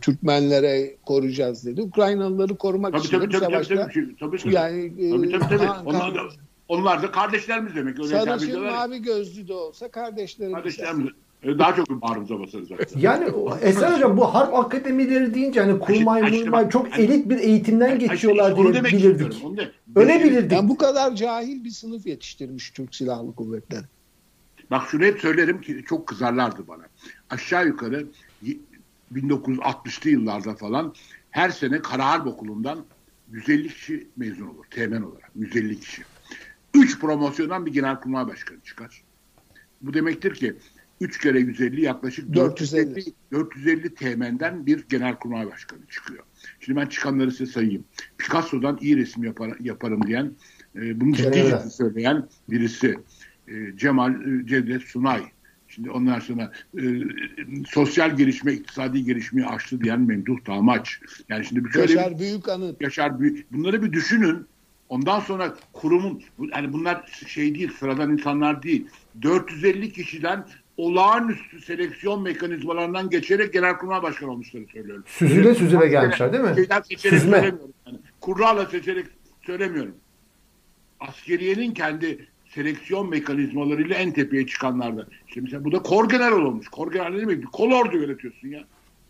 [0.00, 1.82] Türkmenlere koruyacağız dedi.
[1.82, 4.54] Ukraynalıları korumak Tabii için tabii tabii, tabii, savaşta tabii, tabii, tabii.
[4.54, 5.66] yani e, Tabii tabii tabii.
[5.66, 6.20] Han- Onlar da,
[6.68, 7.98] onlar da kardeşlerimiz demek.
[8.00, 10.54] Öyle Sarışın mavi gözlü de olsa kardeşlerimiz.
[10.56, 11.12] Kardeşlerimiz.
[11.44, 13.00] Daha çok bağrımıza basarız zaten.
[13.00, 17.38] yani o- Esen Hocam bu harp akademileri deyince hani kurmay İşte- murmay çok elit bir
[17.38, 19.42] eğitimden Ay, geçiyorlar işte diye bilirdik.
[19.96, 20.52] Öyle bilirdik.
[20.52, 23.84] Yani bu kadar cahil bir sınıf yetiştirmiş Türk Silahlı Kuvvetleri.
[24.70, 26.82] Bak şunu hep söylerim ki çok kızarlardı bana.
[27.30, 28.06] Aşağı yukarı
[28.42, 28.56] y-
[29.14, 30.94] 1960'lı yıllarda falan
[31.30, 32.84] her sene Kara Harp Okulu'ndan
[33.32, 34.64] 150 kişi mezun olur.
[34.70, 36.02] Teğmen olarak 150 kişi.
[36.74, 39.02] 3 promosyondan bir genelkurmay başkanı çıkar.
[39.82, 40.56] Bu demektir ki
[41.00, 42.96] 3 kere 150 yaklaşık 450.
[42.96, 46.24] 450, 450 teğmenden bir genelkurmay başkanı çıkıyor.
[46.60, 47.84] Şimdi ben çıkanları size sayayım.
[48.18, 50.32] Picasso'dan iyi resim yapar, yaparım diyen,
[50.76, 51.62] e, bunu ciddi Evet.
[51.62, 52.98] ciddi söyleyen birisi.
[53.48, 55.22] E, Cemal e, Cevdet Sunay.
[55.68, 56.82] Şimdi ondan sonra e,
[57.66, 61.00] sosyal gelişme, iktisadi gelişmeyi aştı diyen Memduh Damaç.
[61.28, 62.80] Yani şimdi bir şöyle Yaşar Büyük Anıt.
[62.82, 63.52] Yaşar Büyük.
[63.52, 64.46] Bunları bir düşünün.
[64.88, 66.22] Ondan sonra kurumun
[66.54, 68.86] yani bunlar şey değil sıradan insanlar değil.
[69.22, 70.46] 450 kişiden
[70.78, 75.04] olağanüstü seleksiyon mekanizmalarından geçerek genelkurmay başkanı olmuşları söylüyorum.
[75.06, 76.66] Süzüle süzüle gelmişler değil mi?
[76.98, 77.18] Süzme.
[77.18, 77.72] söylemiyorum.
[77.86, 77.98] Yani.
[78.20, 79.06] Kurrala seçerek
[79.46, 79.94] söylemiyorum.
[81.00, 85.06] Askeriyenin kendi seleksiyon mekanizmalarıyla en tepeye çıkanlardan.
[85.28, 86.68] İşte mesela bu da kor general olmuş.
[86.68, 87.52] Kor general ne demek?
[87.52, 88.64] Kol ordu yönetiyorsun ya.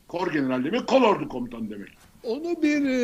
[0.08, 1.88] Kor general demek kol ordu komutanı demek.
[2.22, 2.96] Onu bir e,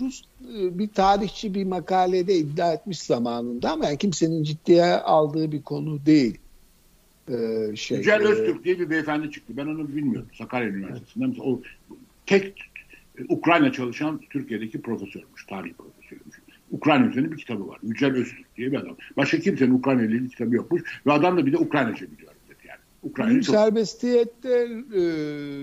[0.00, 0.22] Rus
[0.58, 6.06] e, bir tarihçi bir makalede iddia etmiş zamanında ama yani kimsenin ciddiye aldığı bir konu
[6.06, 6.38] değil.
[7.28, 9.52] E, şey, Yücel e, Öztürk diye bir beyefendi çıktı.
[9.56, 10.28] Ben onu bilmiyorum.
[10.38, 11.34] Sakarya Üniversitesi'nden.
[11.40, 11.60] O
[12.26, 12.70] tek
[13.18, 15.46] e, Ukrayna çalışan Türkiye'deki profesörmüş.
[15.46, 16.36] Tarih profesörüymüş.
[16.70, 17.78] Ukrayna üzerine bir kitabı var.
[17.82, 18.96] Yücel Öztürk diye bir adam.
[19.16, 20.82] Başka kimsenin Ukrayna ile ilgili kitabı yokmuş.
[21.06, 22.32] Ve adam da bir de Ukraynaca biliyor.
[22.68, 22.78] Yani.
[23.02, 23.54] Ukrayna'yı çok...
[23.54, 25.00] Serbestiyette e,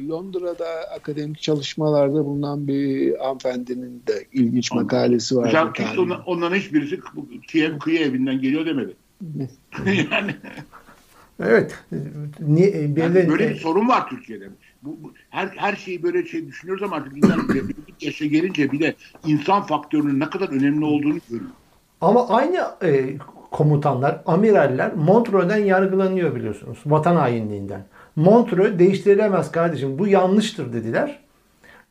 [0.08, 4.86] Londra'da akademik çalışmalarda bulunan bir hanımefendinin de ilginç Anladım.
[4.86, 5.44] makalesi var.
[5.44, 7.00] Mesela kimse ondan, onların hiçbirisi
[7.48, 8.94] Kiev kıyı evinden geliyor demedi.
[10.12, 10.36] yani,
[11.40, 11.80] Evet.
[12.40, 14.50] Niye, yani belli- böyle bir sorun var Türkiye'de.
[14.84, 17.48] Bu, bu- her her şeyi böyle şey düşünüyoruz ama artık insan
[18.02, 21.50] yaşa gelince bir de insan faktörünün ne kadar önemli olduğunu görüyor.
[22.02, 23.18] Ama aynı e,
[23.52, 26.78] komutanlar, amiraller Montreux'den yargılanıyor biliyorsunuz.
[26.86, 27.86] Vatan hainliğinden.
[28.16, 30.00] Montreux değiştirilemez kardeşim.
[30.00, 31.20] Bu yanlıştır dediler.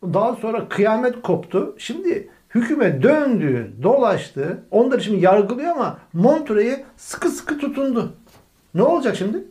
[0.02, 1.74] Daha sonra kıyamet koptu.
[1.78, 4.62] Şimdi hükümet döndü, dolaştı.
[4.70, 8.12] Onları şimdi yargılıyor ama Montreux'e sıkı sıkı tutundu.
[8.74, 9.44] Ne olacak şimdi?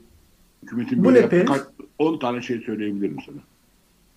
[0.63, 1.49] Hükümetin Bu böyle ne yaptığı Peris?
[1.49, 1.67] kaç-
[1.99, 3.37] 10 tane şey söyleyebilirim sana.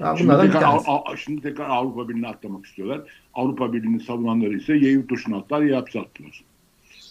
[0.08, 0.62] Ha, Şimdi tekrar.
[0.62, 3.00] Av- Av- şimdi tekrar Avrupa Birliği'ne atlamak istiyorlar.
[3.34, 6.44] Avrupa Birliği'nin savunanları ise ya yurt dışına atlar ya hapse attılar.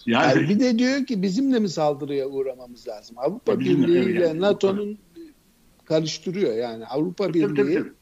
[0.06, 3.16] Yani, Yani bir de diyor ki bizimle mi saldırıya uğramamız lazım?
[3.18, 4.40] Avrupa Ya Birliği ile yani.
[4.40, 4.98] NATO'nun
[5.84, 6.86] karıştırıyor yani.
[6.86, 7.92] Avrupa Tabii, tabii, Birliği tabii.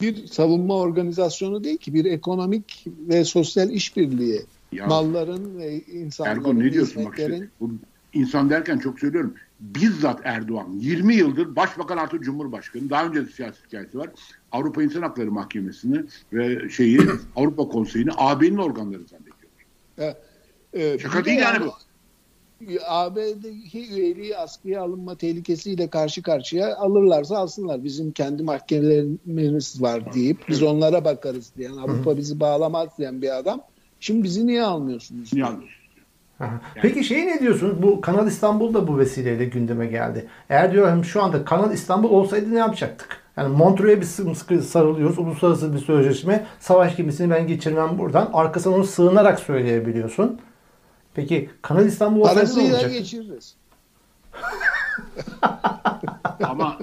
[0.00, 4.40] bir savunma organizasyonu değil ki bir ekonomik ve sosyal işbirliği.
[4.72, 7.70] Ya, Malların ve insanların, Ergun ne diyorsun bak hizmetlerin işte, bu
[8.18, 9.34] insan derken çok söylüyorum.
[9.60, 14.10] Bizzat Erdoğan 20 yıldır başbakan artı cumhurbaşkanı daha önce de siyasi hikayesi var.
[14.52, 17.00] Avrupa İnsan Hakları Mahkemesi'ni ve şeyi
[17.36, 20.14] Avrupa Konseyi'ni AB'nin organları zannediyor.
[20.72, 21.72] e, Şaka bir de değil yani bu.
[22.86, 27.84] AB'deki üyeliği askıya alınma tehlikesiyle karşı karşıya alırlarsa alsınlar.
[27.84, 33.60] Bizim kendi mahkemelerimiz var deyip biz onlara bakarız diyen Avrupa bizi bağlamaz diyen bir adam.
[34.00, 35.32] Şimdi bizi niye almıyorsunuz?
[35.32, 35.77] Niye alıyorsun?
[36.40, 36.60] Aha.
[36.74, 37.82] Peki şey ne diyorsunuz?
[37.82, 40.28] Bu Kanal İstanbul da bu vesileyle gündeme geldi.
[40.48, 43.20] Eğer diyorum şu anda Kanal İstanbul olsaydı ne yapacaktık?
[43.36, 45.18] Yani Montreux'e bir sımsıkı sarılıyoruz.
[45.18, 46.46] Uluslararası bir sözleşme.
[46.60, 48.30] Savaş gemisini ben geçirmem buradan.
[48.32, 50.40] Arkasına onu sığınarak söyleyebiliyorsun.
[51.14, 52.98] Peki Kanal İstanbul olsaydı ne Parasıyla olacaktı?
[52.98, 53.56] geçiririz.
[56.42, 56.78] Ama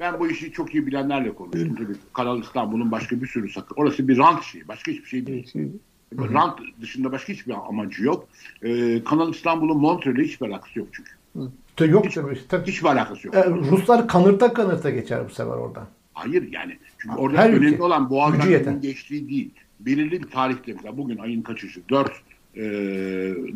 [0.00, 1.74] ben bu işi çok iyi bilenlerle konuştum.
[1.76, 3.74] Tabii Kanal İstanbul'un başka bir sürü sakın.
[3.76, 4.68] Orası bir rant şeyi.
[4.68, 5.52] Başka hiçbir şey değil.
[6.18, 8.28] Rant dışında başka hiçbir amacı yok.
[8.62, 11.10] Ee, Kanal İstanbul'un Montreal'le hiçbir alakası yok çünkü.
[11.76, 12.38] Tabii Yok tabii.
[12.48, 12.66] tabii.
[12.66, 13.36] Hiçbir alakası yok.
[13.36, 15.86] E, Ruslar kanırta kanırta geçer bu sefer oradan.
[16.14, 16.78] Hayır yani.
[16.98, 17.82] Çünkü orada Her önemli ülke.
[17.82, 19.50] olan boğazdan geçtiği değil.
[19.80, 21.80] Belirli bir tarihte mesela bugün ayın kaçışı?
[21.90, 22.12] 4
[22.56, 22.60] e,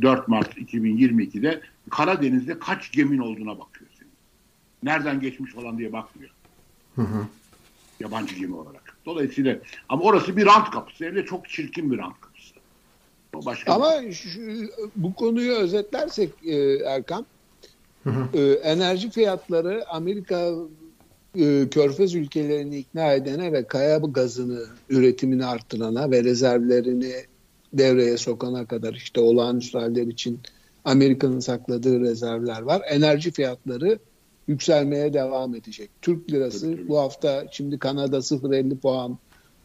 [0.03, 4.13] 4 Mart 2022'de Karadeniz'de kaç gemin olduğuna bakıyor senin.
[4.83, 6.31] Nereden geçmiş falan diye bakmıyor.
[8.01, 8.97] Yabancı gemi olarak.
[9.07, 11.05] Dolayısıyla ama orası bir rant kapısı.
[11.05, 12.28] Hem de çok çirkin bir rant kapısı.
[13.35, 14.41] Başka Ama şu,
[14.97, 17.27] bu konuyu özetlersek e, Erkan,
[18.35, 20.51] e, enerji fiyatları Amerika
[21.39, 27.13] e, körfez ülkelerini ikna edene ve kaya gazını üretimini arttırana ve rezervlerini
[27.73, 30.41] devreye sokana kadar işte olağanüstü haller için
[30.85, 32.83] Amerika'nın sakladığı rezervler var.
[32.91, 33.99] Enerji fiyatları
[34.49, 35.91] yükselmeye devam edecek.
[36.03, 36.89] Türk lirası tabii.
[36.89, 39.19] bu hafta şimdi Kanada 0.50 puan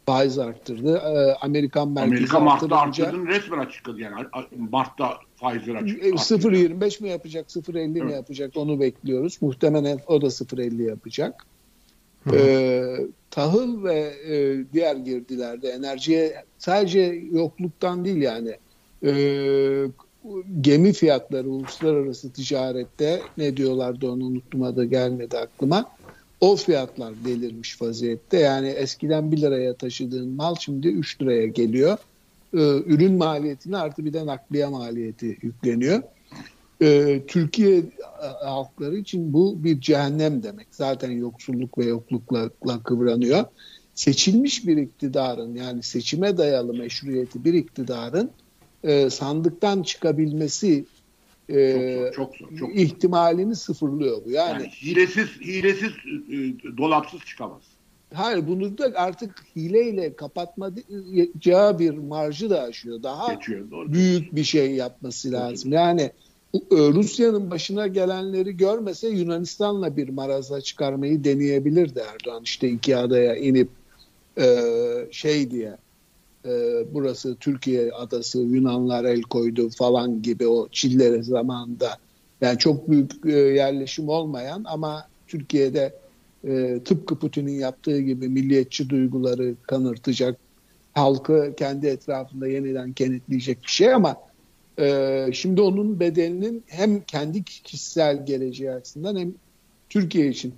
[0.06, 0.96] faiz arttırdı.
[0.96, 4.14] E, Amerikan merkezi Amerika Mart'ta arttırdığını resmen açıkladı yani.
[4.70, 6.04] Mart'ta faizleri açık.
[6.04, 8.14] E, 0.25 mi yapacak, 0.50 mi Evet.
[8.14, 9.38] yapacak onu bekliyoruz.
[9.40, 11.46] Muhtemelen o da 0.50 yapacak.
[12.32, 12.96] Ee,
[13.30, 17.00] tahıl ve e, diğer girdilerde enerjiye sadece
[17.32, 18.56] yokluktan değil yani
[19.04, 19.12] e,
[20.60, 25.93] gemi fiyatları uluslararası ticarette ne diyorlardı onu unuttum adı gelmedi aklıma.
[26.44, 28.38] O fiyatlar delirmiş vaziyette.
[28.38, 31.98] Yani eskiden 1 liraya taşıdığın mal şimdi 3 liraya geliyor.
[32.54, 36.02] Ee, ürün maliyetine artı bir de nakliye maliyeti yükleniyor.
[36.82, 37.82] Ee, Türkiye
[38.44, 40.66] halkları için bu bir cehennem demek.
[40.70, 43.44] Zaten yoksulluk ve yoklukla kıvranıyor.
[43.94, 48.30] Seçilmiş bir iktidarın yani seçime dayalı meşruiyeti bir iktidarın
[48.82, 50.84] e, sandıktan çıkabilmesi
[51.50, 52.74] e, Çok zor, çok zor, çok zor.
[52.80, 54.30] ihtimalini sıfırlıyor bu.
[54.30, 55.90] Yani, Yani hilesiz, hilesiz,
[56.30, 57.62] e, dolapsız çıkamaz.
[58.14, 63.02] hayır bunu da artık hileyle kapatmayacağı bir marjı da aşıyor.
[63.02, 63.70] Daha Geçiyor.
[63.70, 63.92] Doğru.
[63.92, 65.72] büyük bir şey yapması lazım.
[65.72, 66.02] Yani
[66.54, 72.42] e, Rusya'nın başına gelenleri görmese Yunanistan'la bir maraza çıkarmayı deneyebilirdi Erdoğan.
[72.42, 73.68] İşte iki adaya inip
[74.38, 74.46] e,
[75.10, 75.76] şey diye
[76.44, 81.98] e, burası Türkiye adası Yunanlar el koydu falan gibi o Çillere zamanında
[82.40, 85.94] yani çok büyük e, yerleşim olmayan ama Türkiye'de
[86.44, 90.36] e, tıpkı Putin'in yaptığı gibi milliyetçi duyguları kanırtacak
[90.94, 94.16] halkı kendi etrafında yeniden kenetleyecek bir şey ama
[94.78, 99.34] e, şimdi onun bedelinin hem kendi kişisel geleceği açısından hem
[99.88, 100.54] Türkiye için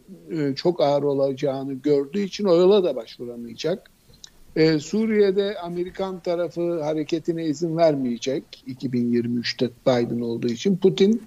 [0.57, 3.91] çok ağır olacağını gördüğü için o yola da başvuramayacak.
[4.57, 10.77] E, Suriye'de Amerikan tarafı hareketine izin vermeyecek 2023'te Biden olduğu için.
[10.77, 11.23] Putin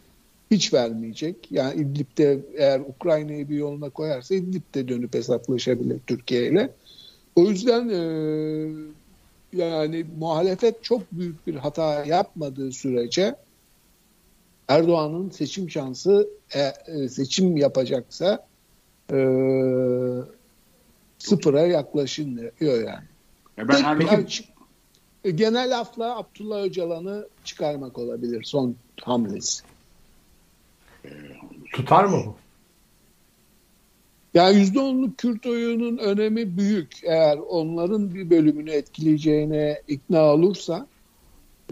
[0.51, 1.51] hiç vermeyecek.
[1.51, 6.69] Yani İdlib'de eğer Ukrayna'yı bir yoluna koyarsa İdlib'de dönüp hesaplaşabilir Türkiye ile.
[7.35, 8.01] O yüzden e,
[9.53, 13.35] yani muhalefet çok büyük bir hata yapmadığı sürece
[14.67, 18.47] Erdoğan'ın seçim şansı e, e, seçim yapacaksa
[19.13, 19.17] e,
[21.17, 23.08] sıfıra yaklaşıyor yani.
[23.59, 24.27] Ya ben
[25.23, 29.63] e, genel afla Abdullah Öcalan'ı çıkarmak olabilir son hamlesi.
[31.73, 32.35] Tutar mı bu?
[34.33, 37.03] Yani %10'luk Kürt oyunun önemi büyük.
[37.03, 40.87] Eğer onların bir bölümünü etkileyeceğine ikna olursa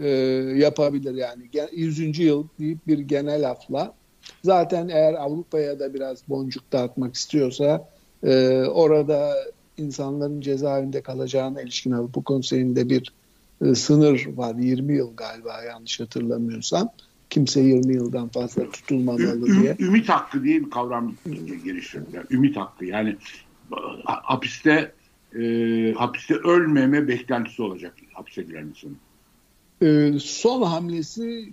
[0.02, 0.08] e,
[0.56, 1.50] yapabilir yani.
[1.50, 2.18] Gen- 100.
[2.18, 3.94] yıl deyip bir genel afla.
[4.44, 7.90] Zaten eğer Avrupa'ya da biraz boncuk dağıtmak istiyorsa
[8.22, 9.34] e, orada
[9.78, 13.12] insanların cezaevinde kalacağına ilişkin Avrupa Konseyi'nde bir
[13.64, 14.54] e, sınır var.
[14.54, 16.88] 20 yıl galiba yanlış hatırlamıyorsam.
[17.30, 19.76] Kimse 20 yıldan fazla tutulmamalı Ü- diye.
[19.78, 21.14] ü- ümit hakkı diye bir kavram
[21.64, 22.24] geliştirdiler.
[22.30, 23.16] Ümit hakkı yani
[24.04, 24.94] ha- hapiste
[25.40, 25.42] e,
[25.96, 28.96] hapiste ölmeme beklentisi olacak hapise giren insanın.
[29.82, 31.52] Ee, son hamlesi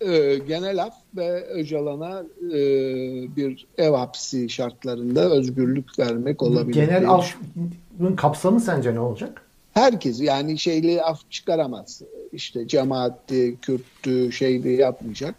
[0.00, 2.58] e, genel af ve Öcalan'a e,
[3.36, 6.74] bir ev hapsi şartlarında özgürlük vermek olabilir.
[6.74, 9.42] Genel affın kapsamı sence ne olacak?
[9.74, 12.02] Herkes yani şeyli af çıkaramaz.
[12.32, 15.34] İşte cemaatti, Kürttü, şeyli yapmayacak.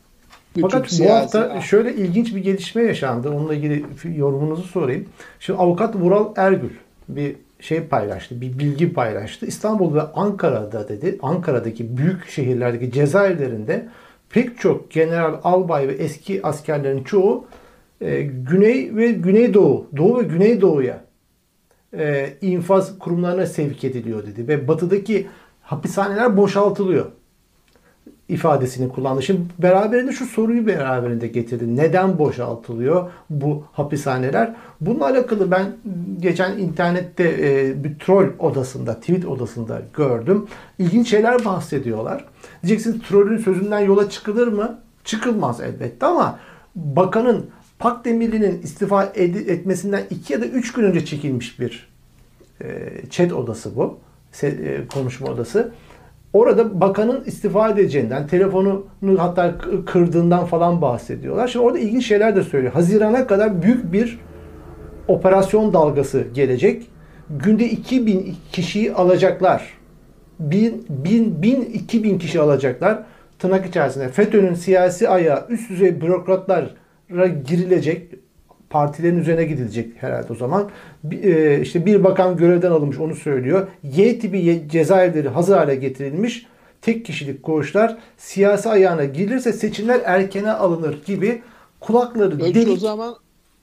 [0.55, 3.29] Bütün Fakat bu hafta af- şöyle ilginç bir gelişme yaşandı.
[3.29, 3.85] Onunla ilgili
[4.17, 5.05] yorumunuzu sorayım.
[5.39, 6.69] Şimdi avukat Vural Ergül
[7.09, 9.45] bir şey paylaştı, bir bilgi paylaştı.
[9.45, 13.87] İstanbul ve Ankara'da dedi, Ankara'daki büyük şehirlerdeki cezaevlerinde
[14.35, 17.45] pek çok general, albay ve eski askerlerin çoğu
[18.01, 21.05] e, Güney ve Güneydoğu, Doğu ve Güneydoğu'ya
[21.97, 24.47] e, infaz kurumlarına sevk ediliyor dedi.
[24.47, 25.27] Ve batıdaki
[25.61, 27.05] hapishaneler boşaltılıyor
[28.29, 29.23] ifadesini kullandı.
[29.23, 31.77] Şimdi beraberinde şu soruyu beraberinde getirdi.
[31.77, 34.55] Neden boşaltılıyor bu hapishaneler?
[34.81, 35.65] Bununla alakalı ben
[36.19, 40.45] geçen internette e, bir troll odasında, tweet odasında gördüm.
[40.79, 42.25] İlginç şeyler bahsediyorlar.
[42.63, 44.79] Diyeceksiniz trollün sözünden yola çıkılır mı?
[45.03, 46.39] Çıkılmaz elbette ama
[46.75, 47.45] bakanın
[47.79, 51.89] Pakdemirli'nin istifa ed- etmesinden iki ya da üç gün önce çekilmiş bir
[52.61, 53.97] e, chat odası bu.
[54.33, 55.71] Se- e, konuşma odası.
[56.35, 58.85] Orada bakanın istifa edeceğinden, telefonunu
[59.17, 61.47] hatta kırdığından falan bahsediyorlar.
[61.47, 62.73] Şimdi orada ilginç şeyler de söylüyor.
[62.73, 64.19] Hazirana kadar büyük bir
[65.07, 66.83] operasyon dalgası gelecek.
[67.29, 69.73] Günde 2000 kişiyi alacaklar.
[70.39, 73.03] 1000, 1000, 1000, 2000 kişi alacaklar.
[73.39, 78.11] Tırnak içerisinde FETÖ'nün siyasi ayağı üst düzey bürokratlara girilecek.
[78.69, 80.69] Partilerin üzerine gidilecek herhalde o zaman.
[81.11, 83.67] E, işte bir bakan görevden alınmış onu söylüyor.
[83.83, 86.45] Y tipi cezaevleri hazır hale getirilmiş.
[86.81, 91.41] Tek kişilik koğuşlar siyasi ayağına girilirse seçimler erkene alınır gibi
[91.79, 92.79] kulakları o delik.
[92.79, 93.15] zaman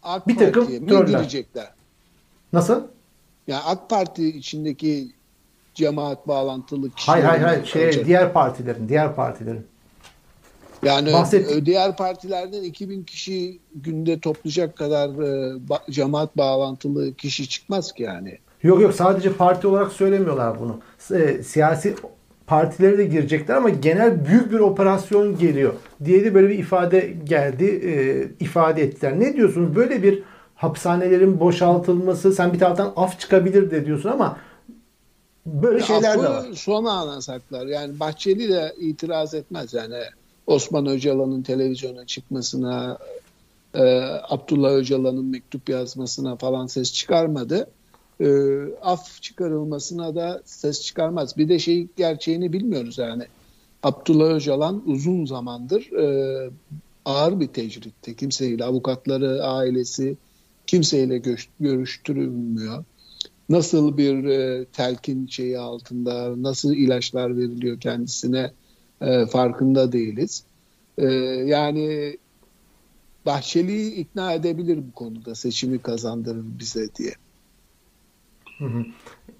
[0.02, 1.68] AK Bir takım mi girecekler?
[2.52, 2.82] Nasıl?
[3.46, 5.08] Yani AK Parti içindeki
[5.74, 7.14] cemaat bağlantılı kişiler.
[7.14, 7.64] Hayır hayır hayır.
[7.64, 8.06] Şey, olacak.
[8.06, 9.66] diğer partilerin, diğer partilerin.
[10.84, 17.48] Yani Bahset- e, diğer partilerden 2000 kişi günde toplayacak kadar e, ba- cemaat bağlantılı kişi
[17.48, 18.38] çıkmaz ki yani.
[18.62, 20.80] Yok yok sadece parti olarak söylemiyorlar bunu.
[21.18, 21.94] E, siyasi
[22.46, 27.64] partileri de girecekler ama genel büyük bir operasyon geliyor diye de böyle bir ifade geldi,
[27.64, 29.20] e, ifade ettiler.
[29.20, 29.76] Ne diyorsunuz?
[29.76, 30.22] Böyle bir
[30.54, 34.36] hapishanelerin boşaltılması, sen bir taraftan af çıkabilir de diyorsun ama
[35.46, 36.44] böyle şeyler de var.
[36.54, 37.66] Son ana saklar.
[37.66, 39.74] Yani Bahçeli de itiraz etmez.
[39.74, 39.94] Yani
[40.46, 42.98] Osman Öcalan'ın televizyona çıkmasına,
[43.74, 43.82] e,
[44.28, 47.70] Abdullah Öcalan'ın mektup yazmasına falan ses çıkarmadı.
[48.20, 48.28] E,
[48.82, 51.36] af çıkarılmasına da ses çıkarmaz.
[51.36, 53.22] Bir de şey gerçeğini bilmiyoruz yani.
[53.82, 56.50] Abdullah Öcalan uzun zamandır e,
[57.04, 58.14] ağır bir tecritte.
[58.14, 60.16] Kimseyle, avukatları, ailesi
[60.66, 62.84] kimseyle göş- görüştürülmüyor
[63.48, 68.52] nasıl bir e, telkin şeyi altında, nasıl ilaçlar veriliyor kendisine
[69.02, 70.44] e, farkında değiliz.
[70.98, 71.06] E,
[71.46, 72.16] yani
[73.26, 77.12] Bahçeli'yi ikna edebilir bu konuda seçimi kazandırır bize diye.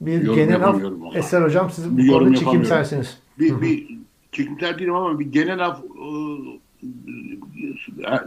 [0.00, 0.82] Bir Yorum genel af.
[1.14, 3.18] Eser Hocam siz Bir bu yorum konuda çekimsersiniz.
[3.38, 3.98] Bir, bir
[4.32, 5.86] çekimser değilim ama bir genel af e,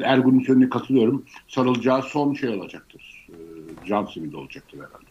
[0.03, 1.23] Ergun'un söylediğine katılıyorum.
[1.47, 3.27] Sarılacağı son şey olacaktır.
[3.29, 3.35] E,
[3.87, 5.05] Can simidi olacaktır herhalde.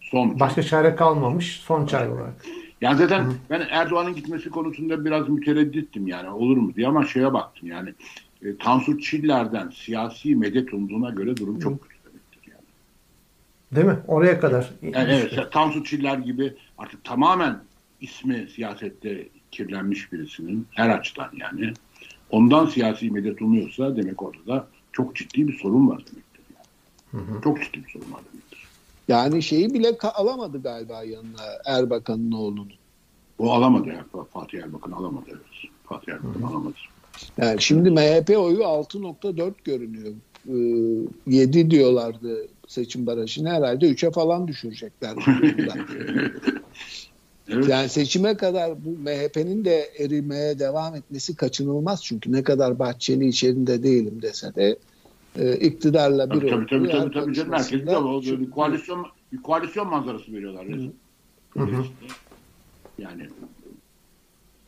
[0.00, 0.40] Son.
[0.40, 2.44] Başka çare kalmamış son çare olarak.
[2.80, 7.68] Yani zaten ben Erdoğan'ın gitmesi konusunda biraz mütereddittim yani olur mu diye ama şeye baktım
[7.68, 7.94] yani
[8.42, 12.64] e, Tansu Çiller'den siyasi medet umduğuna göre durum çok kötü demektir yani.
[13.74, 14.02] Değil mi?
[14.06, 14.70] Oraya kadar.
[14.82, 17.58] Yani evet, Tansu Çiller gibi artık tamamen
[18.00, 21.72] ismi siyasette kirlenmiş birisinin her açıdan yani
[22.30, 26.42] ondan siyasi medet umuyorsa demek orada da çok ciddi bir sorun var demektir.
[26.54, 27.42] Yani.
[27.44, 28.58] Çok ciddi bir sorun var demektir.
[29.08, 32.68] Yani şeyi bile alamadı galiba yanına Erbakan'ın oğlunu.
[33.38, 34.04] O alamadı ya.
[34.32, 35.24] Fatih Erbakan alamadı.
[35.28, 35.72] Evet.
[35.84, 36.74] Fatih Erbakan alamadı.
[37.38, 40.12] Yani şimdi MHP oyu 6.4 görünüyor.
[40.48, 45.14] Ee, 7 diyorlardı seçim barajını herhalde 3'e falan düşürecekler.
[47.52, 47.68] Evet.
[47.68, 53.82] Yani seçime kadar bu MHP'nin de erimeye devam etmesi kaçınılmaz çünkü ne kadar Bahçeli içerisinde
[53.82, 54.78] değilim dese de
[55.36, 57.52] e, iktidarla bir Tabii tabii tabii, tabii, tabii canım.
[57.52, 60.66] Herkes çok- bir koalisyon, bir koalisyon manzarası veriyorlar.
[60.66, 60.92] resmen.
[62.98, 63.22] Yani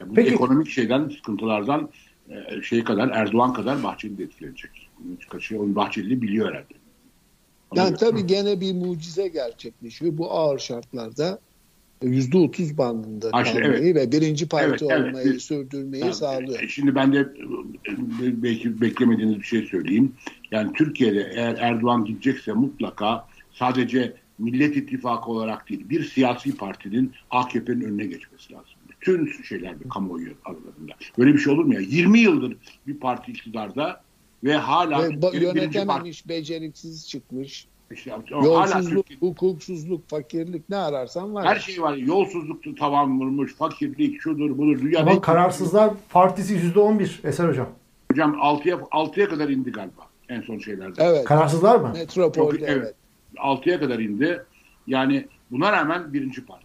[0.01, 0.35] ya bu Peki.
[0.35, 1.91] ekonomik şeyden, sıkıntılardan
[2.31, 4.71] e, şey kadar, Erdoğan kadar Bahçeli de etkilenecek.
[5.31, 5.75] Kaçıyor.
[5.75, 6.75] Bahçeli biliyor herhalde.
[7.75, 10.19] Yani tabii gene bir mucize gerçekleşiyor.
[10.19, 11.39] Bu ağır şartlarda
[12.03, 15.09] %30 bandında Ha, kalmayı ve birinci parti Evet, evet.
[15.09, 16.63] olmayı Bir- sürdürmeyi Yani, sağlıyor.
[16.63, 20.13] e, Şimdi ben de e, belki beklemediğiniz bir şey söyleyeyim.
[20.51, 27.81] Yani Türkiye'de eğer Erdoğan gidecekse mutlaka sadece Millet İttifakı olarak değil bir siyasi partinin AKP'nin
[27.81, 28.73] önüne geçmesi lazım.
[28.91, 30.93] Bütün şeylerde kamuoyu aralarında.
[31.19, 31.81] Böyle bir şey olur mu ya?
[31.81, 34.05] 20 yıldır bir parti iktidarda
[34.45, 37.67] ve hala Ve ba- birinci parti, yönetememiş, beceriksiz çıkmış.
[37.95, 41.47] İşte, hala Yolsuzluk, Türkiye- hukuksuzluk, fakirlik ne ararsan var.
[41.47, 41.97] her şey var.
[41.97, 44.81] Yolsuzluk tavan vurmuş, fakirlik, şudur budur.
[44.81, 47.69] Dünyada Ama kararsızlar partisi %11 Eser Hocam.
[48.13, 51.03] Hocam 6'ya 6'ya kadar indi galiba en son şeylerde.
[51.05, 51.25] Evet.
[51.25, 51.91] Kararsızlar mı?
[51.95, 52.71] Metropolde Çok- evet.
[52.85, 52.95] evet.
[53.37, 54.43] 6'ya kadar indi.
[54.87, 56.65] Yani buna rağmen birinci parti.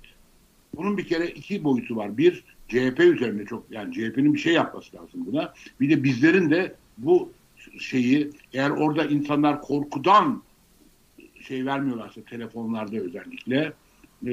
[0.75, 2.17] Bunun bir kere iki boyutu var.
[2.17, 5.53] Bir CHP üzerinde çok yani CHP'nin bir şey yapması lazım buna.
[5.79, 7.29] Bir de bizlerin de bu
[7.79, 10.41] şeyi eğer orada insanlar korkudan
[11.47, 13.73] şey vermiyorlarsa telefonlarda özellikle
[14.25, 14.31] e,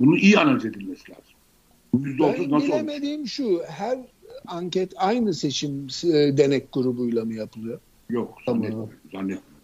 [0.00, 1.34] bunun iyi analiz edilmesi lazım.
[1.92, 3.98] Bu %30 Ben nasıl bilemediğim şu her
[4.46, 7.80] anket aynı seçim e, denek grubuyla mı yapılıyor?
[8.10, 8.62] Yok Tamam.
[8.62, 8.98] zannetmiyorum.
[9.12, 9.56] zannetmiyorum.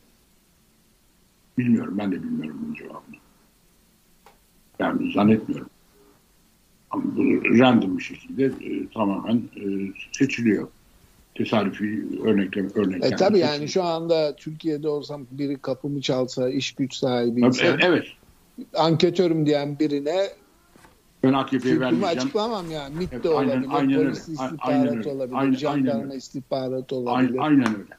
[1.59, 3.17] Bilmiyorum ben de bilmiyorum bunun cevabını.
[4.79, 5.71] Yani zannetmiyorum.
[6.91, 7.23] Ama bu
[7.59, 9.67] random bir şekilde e, tamamen e,
[10.13, 10.69] seçiliyor.
[11.35, 12.65] Tesadüfi örnekler.
[13.13, 18.05] E tabii yani şu anda Türkiye'de olsam biri kapımı çalsa iş güç sahibi insan, evet.
[18.75, 20.27] anketörüm diyen birine
[21.23, 22.19] Ben AKP'ye vermeyeceğim.
[22.19, 22.95] açıklamam yani.
[22.97, 25.09] MİT Evet, de aynen- olabilir, aynen polis istihbarat aynen öyle.
[25.11, 26.17] olabilir, Aynen- aynen jandarma öyle.
[26.17, 27.39] istihbarat Aynen, olabilir.
[27.39, 27.95] aynen öyle.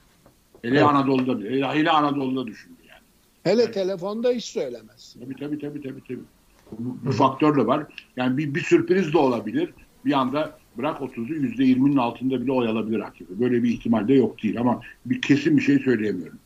[0.61, 0.83] Hele Evet.
[0.83, 1.49] Anadolu'da bile.
[1.49, 3.01] Hele, hele Anadolu'da düşündü yani.
[3.43, 3.73] Hele Evet.
[3.73, 5.15] telefonda hiç söylemez.
[5.19, 6.03] Tabii tabii tabii tabii.
[6.07, 6.19] tabii.
[6.79, 7.85] Bu, bu faktör de var.
[8.17, 9.73] Yani bir, bir sürpriz de olabilir.
[10.05, 13.39] Bir anda bırak 30'u %20'nin altında bile oy alabilir AKP.
[13.39, 16.39] Böyle bir ihtimal de yok değil ama bir kesin bir şey söyleyemiyorum.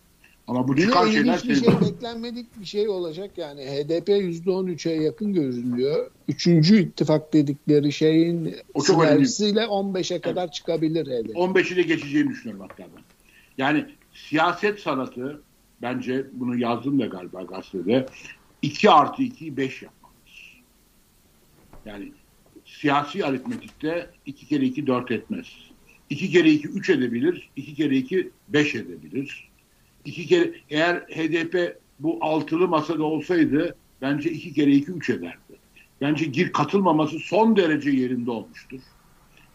[0.47, 4.09] Ama bu de çıkan şeyler ilginç bir senin- şey beklenmedik bir şey olacak yani HDP
[4.09, 6.11] %13'e yakın görünüyor.
[6.28, 11.36] Üçüncü ittifak dedikleri şeyin O çok sinerjisiyle 15'e kadar çıkabilir HDP.
[11.36, 13.03] 15'i de geçeceğini düşünüyorum hatta ben.
[13.57, 15.41] Yani siyaset sanatı
[15.82, 18.05] bence bunu yazdım da galiba gazetede
[18.61, 20.63] 2 artı 2'yi 5 yapmalıdır.
[21.86, 22.11] Yani
[22.82, 25.47] siyasi aritmetikte 2 kere 2 4 etmez.
[26.09, 29.49] 2 kere 2 3 edebilir, 2 kere 2 5 edebilir.
[30.05, 35.38] 2 kere eğer HDP bu altılı masada olsaydı bence 2 kere 2 3 ederdi.
[36.01, 38.80] Bence gir katılmaması son derece yerinde olmuştur.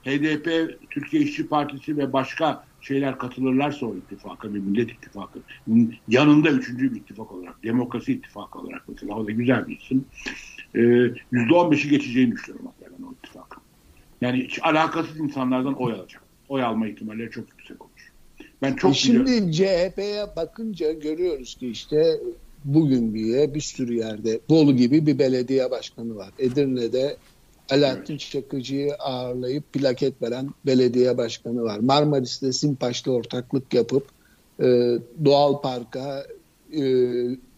[0.04, 5.38] HDP, Türkiye İşçi Partisi ve başka şeyler katılırlarsa o ittifaka bir millet ittifakı
[6.08, 10.04] yanında üçüncü bir ittifak olarak demokrasi ittifakı olarak mesela o da güzel bir isim
[10.74, 10.80] ee,
[11.32, 13.62] yüzde on beşi geçeceğini düşünüyorum hatta ben o ittifakın.
[14.22, 16.22] Yani hiç alakasız insanlardan oy alacak.
[16.48, 18.12] Oy alma ihtimalleri çok yüksek olur.
[18.62, 19.28] Ben çok E biliyorum.
[19.28, 22.20] Şimdi CHP'ye bakınca görüyoruz ki işte
[22.64, 26.30] bugün bir bir sürü yerde Bolu gibi bir belediye başkanı var.
[26.38, 27.16] Edirne'de
[27.70, 31.78] Alaaddin Çakıcı'yı ağırlayıp plaket veren belediye başkanı var.
[31.78, 34.06] Marmaris'te Simpaş'la ortaklık yapıp
[34.60, 36.26] e, doğal parka
[36.72, 36.82] e,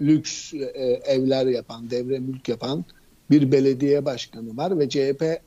[0.00, 0.58] lüks e,
[1.06, 2.84] evler yapan, devre mülk yapan
[3.30, 5.40] bir belediye başkanı var ve CHP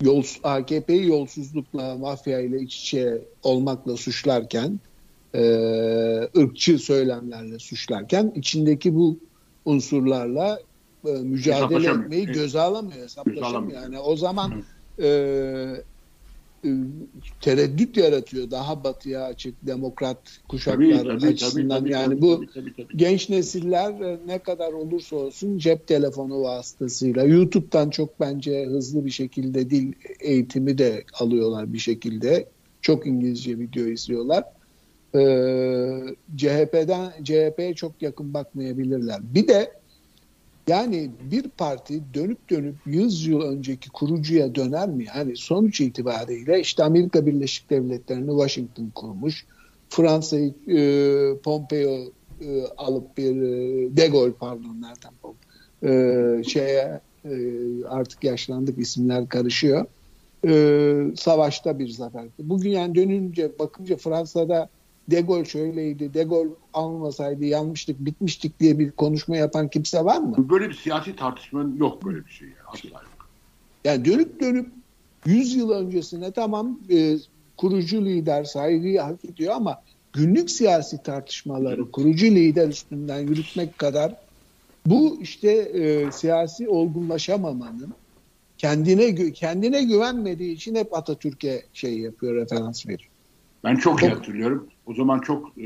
[0.00, 4.80] yol, AKP'yi yolsuzlukla, mafya ile iç içe olmakla suçlarken,
[5.34, 5.42] e,
[6.36, 9.18] ırkçı söylemlerle suçlarken içindeki bu
[9.64, 10.60] unsurlarla
[11.06, 13.82] e, mücadele etmeyi göze alamıyor, hesaplaşamıyor.
[13.82, 14.62] Yani o zaman
[15.02, 15.84] e,
[17.40, 21.84] tereddüt yaratıyor daha batıya açık demokrat kuşaklar açısından.
[21.84, 22.96] yani bu tabii, tabii, tabii.
[22.96, 29.70] genç nesiller ne kadar olursa olsun cep telefonu vasıtasıyla YouTube'dan çok bence hızlı bir şekilde
[29.70, 32.48] dil eğitimi de alıyorlar bir şekilde.
[32.82, 34.44] Çok İngilizce video izliyorlar.
[35.14, 36.00] Ee,
[36.36, 39.20] CHP'den CHP'ye çok yakın bakmayabilirler.
[39.22, 39.79] Bir de
[40.70, 45.06] yani bir parti dönüp dönüp 100 yıl önceki kurucuya döner mi?
[45.16, 49.46] Yani sonuç itibariyle işte Amerika Birleşik Devletleri'ni Washington kurmuş.
[49.88, 50.78] Fransa'yı e,
[51.38, 51.98] Pompeo
[52.40, 55.12] e, alıp bir e, De Gaulle pardon nereden?
[55.82, 57.30] E, şeye e,
[57.88, 59.86] artık yaşlandık isimler karışıyor.
[60.46, 62.24] E, savaşta bir zafer.
[62.38, 64.68] Bugün yani dönünce bakınca Fransa'da
[65.10, 70.34] De Gaulle şöyleydi, De Gaulle almasaydı yanmıştık, bitmiştik diye bir konuşma yapan kimse var mı?
[70.50, 72.48] Böyle bir siyasi tartışmanın yok böyle bir şey.
[72.48, 73.30] ya, Asla yok.
[73.84, 74.68] Yani dönüp dönüp
[75.26, 77.16] 100 yıl öncesine tamam e,
[77.56, 79.82] kurucu lider saygıyı hak ediyor ama
[80.12, 84.14] günlük siyasi tartışmaları kurucu lider üstünden yürütmek kadar
[84.86, 87.94] bu işte e, siyasi olgunlaşamamanın
[88.58, 93.10] kendine kendine güvenmediği için hep Atatürk'e şey yapıyor referans veriyor.
[93.64, 94.68] Ben çok iyi Çok- hatırlıyorum.
[94.90, 95.64] O zaman çok e,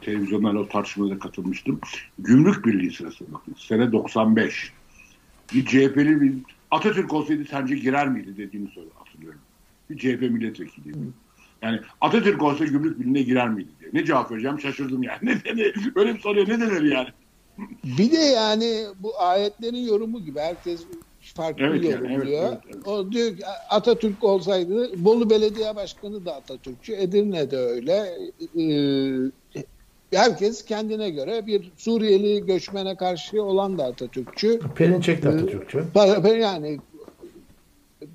[0.00, 1.80] televizyonlara o tartışmalara katılmıştım.
[2.18, 3.54] Gümrük Birliği sırasında bakın.
[3.58, 4.72] Sene 95.
[5.54, 6.34] Bir CHP'li bir
[6.70, 9.40] Atatürk olsaydı sence girer miydi dediğini soru hatırlıyorum.
[9.90, 10.94] Bir CHP milletvekili.
[11.62, 13.90] Yani Atatürk olsa gümrük birliğine girer miydi diye.
[13.92, 15.18] Ne cevap vereceğim şaşırdım yani.
[15.22, 17.08] Ne, ne, böyle bir soruya ne denir yani?
[17.84, 20.80] Bir de yani bu ayetlerin yorumu gibi herkes
[21.34, 22.24] farklı Evet yani, yorumluyor.
[22.42, 22.86] evet, evet, evet.
[22.86, 28.18] O diyor ki Atatürk olsaydı Bolu Belediye Başkanı da Atatürkçü, Edirne'de öyle.
[28.60, 29.62] Ee,
[30.12, 34.60] herkes kendine göre bir Suriyeli göçmene karşı olan da Atatürkçü.
[34.76, 35.84] Perinçek de Atatürkçü.
[35.94, 36.78] Para- Yani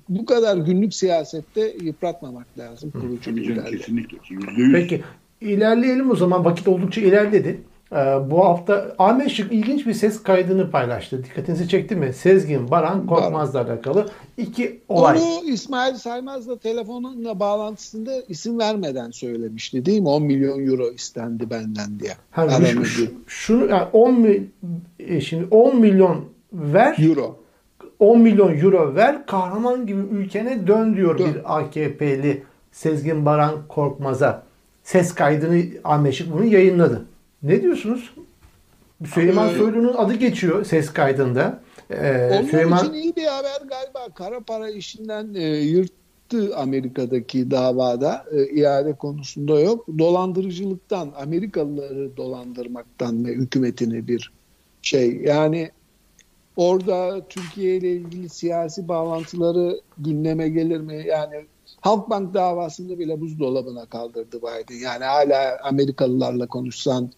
[0.08, 3.78] bu kadar günlük siyasette yıpratmamak lazım kurucu liderleri.
[3.78, 4.18] kesinlikle.
[4.30, 4.72] Yüzde yüz.
[4.72, 5.02] Peki
[5.40, 6.44] ilerleyelim o zaman.
[6.44, 7.60] Vakit oldukça ilerledi.
[7.92, 7.96] Ee,
[8.30, 11.24] bu hafta Ahmet Şık ilginç bir ses kaydını paylaştı.
[11.24, 12.12] Dikkatinizi çekti mi?
[12.12, 15.18] Sezgin Baran Korkmaz'la alakalı iki olay.
[15.18, 20.08] Onu İsmail Saymaz'la telefonunla bağlantısında isim vermeden söylemişti değil mi?
[20.08, 22.12] 10 milyon euro istendi benden diye.
[22.30, 24.46] Ha, şu, şu, şunu yani 10 mi-
[24.98, 27.36] e, şimdi 10 milyon ver, Euro.
[27.98, 31.26] 10 milyon euro ver, kahraman gibi ülkene dön diyor Dön.
[31.34, 34.42] bir AKP'li Sezgin Baran Korkmaz'a.
[34.82, 37.04] Ses kaydını Ahmet Şık bunu yayınladı.
[37.44, 38.14] Ne diyorsunuz?
[39.14, 41.60] Süleyman Ee, Soylu'nun adı geçiyor ses kaydında.
[41.90, 44.14] Ee, Onlar Süleyman için iyi bir haber galiba.
[44.14, 48.24] Kara para işinden e, yırttı Amerika'daki davada.
[48.32, 49.86] E, iade konusunda yok.
[49.98, 54.32] Dolandırıcılıktan, Amerikalıları dolandırmaktan ve hükümetini bir
[54.82, 55.16] şey.
[55.16, 55.70] Yani
[56.56, 61.04] orada Türkiye ile ilgili siyasi bağlantıları gündeme gelir mi?
[61.06, 61.44] Yani
[61.84, 64.78] Halkbank davasında bile buzdolabına kaldırdı Biden.
[64.80, 67.12] Yani hala Amerikalılarla konuşsan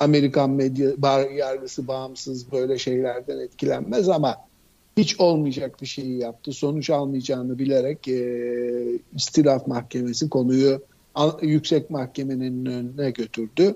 [0.00, 4.36] Amerikan medya bar, yargısı bağımsız böyle şeylerden etkilenmez ama
[4.96, 6.52] hiç olmayacak bir şeyi yaptı.
[6.52, 10.82] Sonuç almayacağını bilerek e, istilaf mahkemesi konuyu
[11.14, 13.74] a- yüksek mahkemenin önüne götürdü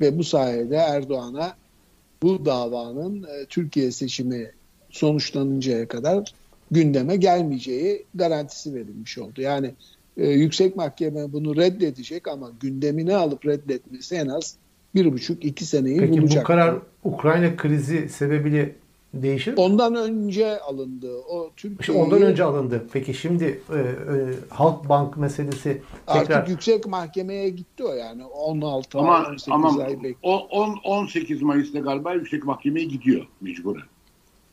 [0.00, 1.56] ve bu sayede Erdoğan'a
[2.22, 4.50] bu davanın e, Türkiye seçimi
[4.90, 6.34] sonuçlanıncaya kadar
[6.70, 9.40] gündeme gelmeyeceği garantisi verilmiş oldu.
[9.40, 9.74] Yani
[10.16, 14.56] e, yüksek mahkeme bunu reddedecek ama gündemine alıp reddetmesi en az
[14.94, 16.42] bir buçuk iki seneyi peki bulacak.
[16.44, 18.74] bu karar Ukrayna krizi sebebiyle
[19.14, 19.60] değişir mi?
[19.60, 21.18] Ondan önce alındı.
[21.28, 22.86] O İşte Türkiye'yi ondan önce alındı.
[22.92, 23.84] Peki şimdi e, e,
[24.48, 29.92] Halkbank meselesi tekrar artık yüksek mahkemeye gitti o yani 16 Ama ay 18 ama ay
[29.92, 30.14] bekliyor.
[30.22, 33.82] o 10 18 Mayıs'ta galiba yüksek mahkemeye gidiyor mecburen.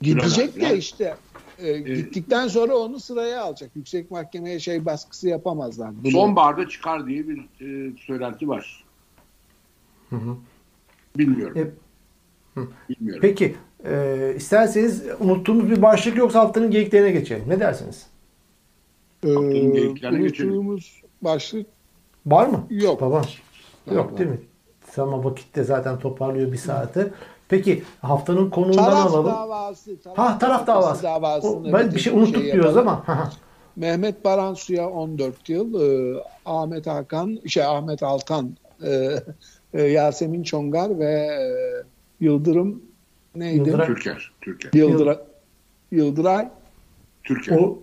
[0.01, 0.69] Gidecek Süreler.
[0.69, 1.15] de işte
[1.59, 3.71] e, gittikten sonra onu sıraya alacak.
[3.75, 6.03] Yüksek mahkemeye şey baskısı yapamazlar.
[6.03, 8.83] Bunu- Sonbaharda çıkar diye bir e, söylenti var.
[10.09, 10.35] Hı hı.
[11.17, 11.57] Bilmiyorum.
[11.57, 11.67] E,
[12.89, 13.19] Bilmiyorum.
[13.21, 17.43] Peki e, isterseniz unuttuğumuz bir başlık yoksa haftanın geyiklerine geçelim.
[17.47, 18.07] Ne dersiniz?
[19.23, 20.49] Ee, geyiklerine geçelim.
[20.51, 21.67] unuttuğumuz başlık
[22.25, 22.67] Var mı?
[22.69, 23.01] Yok.
[23.01, 23.21] Baba.
[23.91, 24.39] Yok değil mi?
[24.91, 27.13] Sama vakitte zaten toparlıyor bir saati.
[27.51, 29.25] Peki haftanın konuğundan taraf alalım.
[29.25, 29.97] davası.
[30.15, 31.03] Ha taraf davası.
[31.03, 32.87] davasını O, ben bir şey unuttuk diyoruz yapalım.
[33.07, 33.31] ama.
[33.75, 39.15] Mehmet Baransu'ya 14 yıl, e, Ahmet Hakan, şey Ahmet Altan, e,
[39.73, 41.39] e, Yasemin Çongar ve e,
[42.19, 42.81] Yıldırım
[43.35, 43.57] neydi?
[43.57, 43.87] Yıldıray.
[43.87, 44.31] Türker.
[44.41, 44.71] Türker.
[44.73, 45.17] Yıldıray.
[45.91, 46.49] Yıldıray.
[47.23, 47.57] Türker.
[47.57, 47.79] o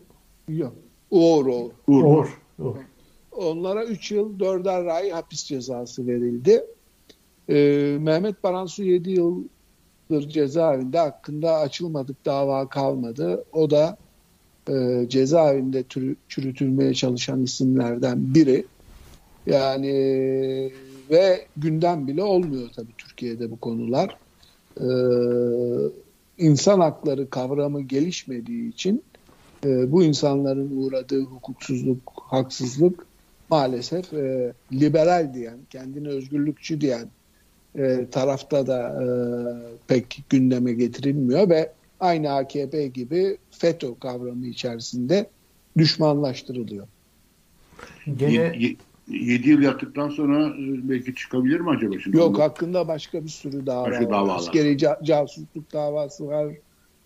[0.48, 0.72] Yok.
[1.10, 1.70] Uğur Uğur.
[1.86, 2.04] Uğur.
[2.04, 2.28] Uğur.
[2.58, 2.76] Uğur.
[3.32, 6.64] Onlara 3 yıl 4'er ay hapis cezası verildi.
[7.48, 7.54] E,
[8.00, 9.10] Mehmet Baransu 7
[10.10, 13.44] yıldır cezaevinde hakkında açılmadık dava kalmadı.
[13.52, 13.96] O da
[14.68, 18.64] e, cezaevinde türü- çürütülmeye çalışan isimlerden biri.
[19.46, 19.92] Yani
[21.10, 24.16] ve gündem bile olmuyor tabii Türkiye'de bu konular.
[24.80, 24.84] Ee,
[26.38, 29.02] insan hakları kavramı gelişmediği için
[29.64, 33.06] e, bu insanların uğradığı hukuksuzluk, haksızlık
[33.50, 37.08] maalesef e, liberal diyen, kendini özgürlükçü diyen
[37.78, 39.06] e, tarafta da e,
[39.86, 45.26] pek gündeme getirilmiyor ve aynı AKP gibi FETÖ kavramı içerisinde
[45.78, 46.86] düşmanlaştırılıyor.
[48.16, 48.58] Gene
[49.08, 52.16] 7 yıl yattıktan sonra e, belki çıkabilir mi acaba şimdi?
[52.16, 54.10] Yok hakkında başka bir sürü dava Başka var.
[54.10, 54.36] davalar.
[54.36, 56.46] Askeri ca- casusluk davası var.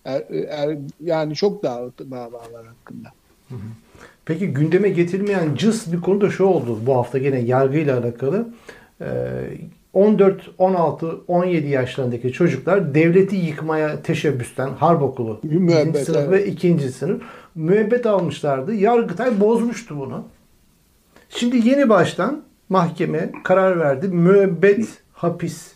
[0.05, 3.09] Er- er- yani çok dava, dava var hakkında.
[4.25, 8.47] Peki gündeme getirmeyen cız bir konu da şu oldu bu hafta gene yargıyla alakalı.
[9.01, 9.05] Ee,
[9.93, 16.31] 14, 16, 17 yaşlarındaki çocuklar devleti yıkmaya teşebbüsten harp okulu Müebbet, birinci sınıf evet.
[16.31, 17.21] ve ikinci sınıf
[17.55, 18.73] müebbet almışlardı.
[18.73, 20.23] Yargıtay bozmuştu bunu.
[21.29, 24.07] Şimdi yeni baştan mahkeme karar verdi.
[24.07, 25.71] Müebbet hapis.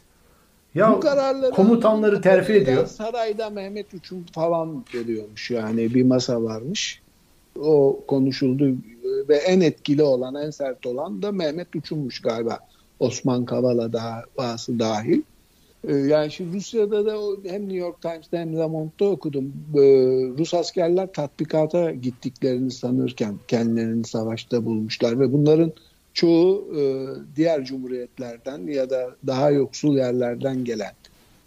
[0.75, 2.87] Ya Bu kararları komutanları terfi ediyor.
[2.87, 7.01] Sarayda Mehmet Uçum falan veriyormuş yani bir masa varmış.
[7.59, 8.75] O konuşuldu
[9.29, 12.59] ve en etkili olan, en sert olan da Mehmet Uçum'muş galiba.
[12.99, 15.21] Osman Kavala davası dahil.
[15.87, 17.15] Ee, yani şimdi Rusya'da da
[17.49, 19.53] hem New York Times'ta hem Le Monde'da okudum.
[19.75, 19.79] Ee,
[20.37, 25.73] Rus askerler tatbikata gittiklerini sanırken kendilerini savaşta bulmuşlar ve bunların
[26.13, 26.81] çoğu e,
[27.35, 30.93] diğer cumhuriyetlerden ya da daha yoksul yerlerden gelen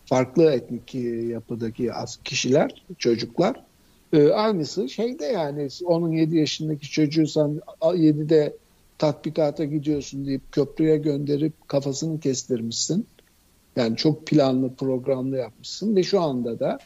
[0.07, 0.95] farklı etnik
[1.29, 1.91] yapıdaki
[2.25, 3.65] kişiler, çocuklar.
[4.13, 8.57] Ee, aynısı şeyde yani onun 7 yaşındaki çocuğusan 7'de
[9.01, 13.07] tatbikata gidiyorsun deyip köprüye gönderip kafasını kestirmişsin.
[13.77, 16.79] Yani çok planlı, programlı yapmışsın ve şu anda da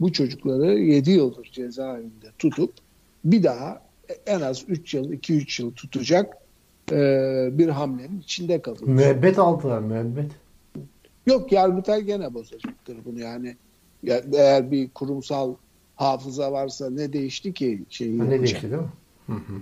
[0.00, 2.72] bu çocukları 7 yıldır cezaevinde tutup
[3.24, 3.82] bir daha
[4.26, 6.36] en az 3 yıl, 2-3 yıl tutacak
[6.92, 8.88] e, bir hamlenin içinde kalıyor.
[8.88, 10.30] Müebbet aldılar, müebbet.
[11.26, 13.56] Yok Yargıtay gene bozacaktır bunu yani.
[14.32, 15.54] Eğer bir kurumsal
[15.96, 17.82] hafıza varsa ne değişti ki?
[17.90, 18.88] Şeyi ne değişti değil mi?
[19.26, 19.60] Hı hı.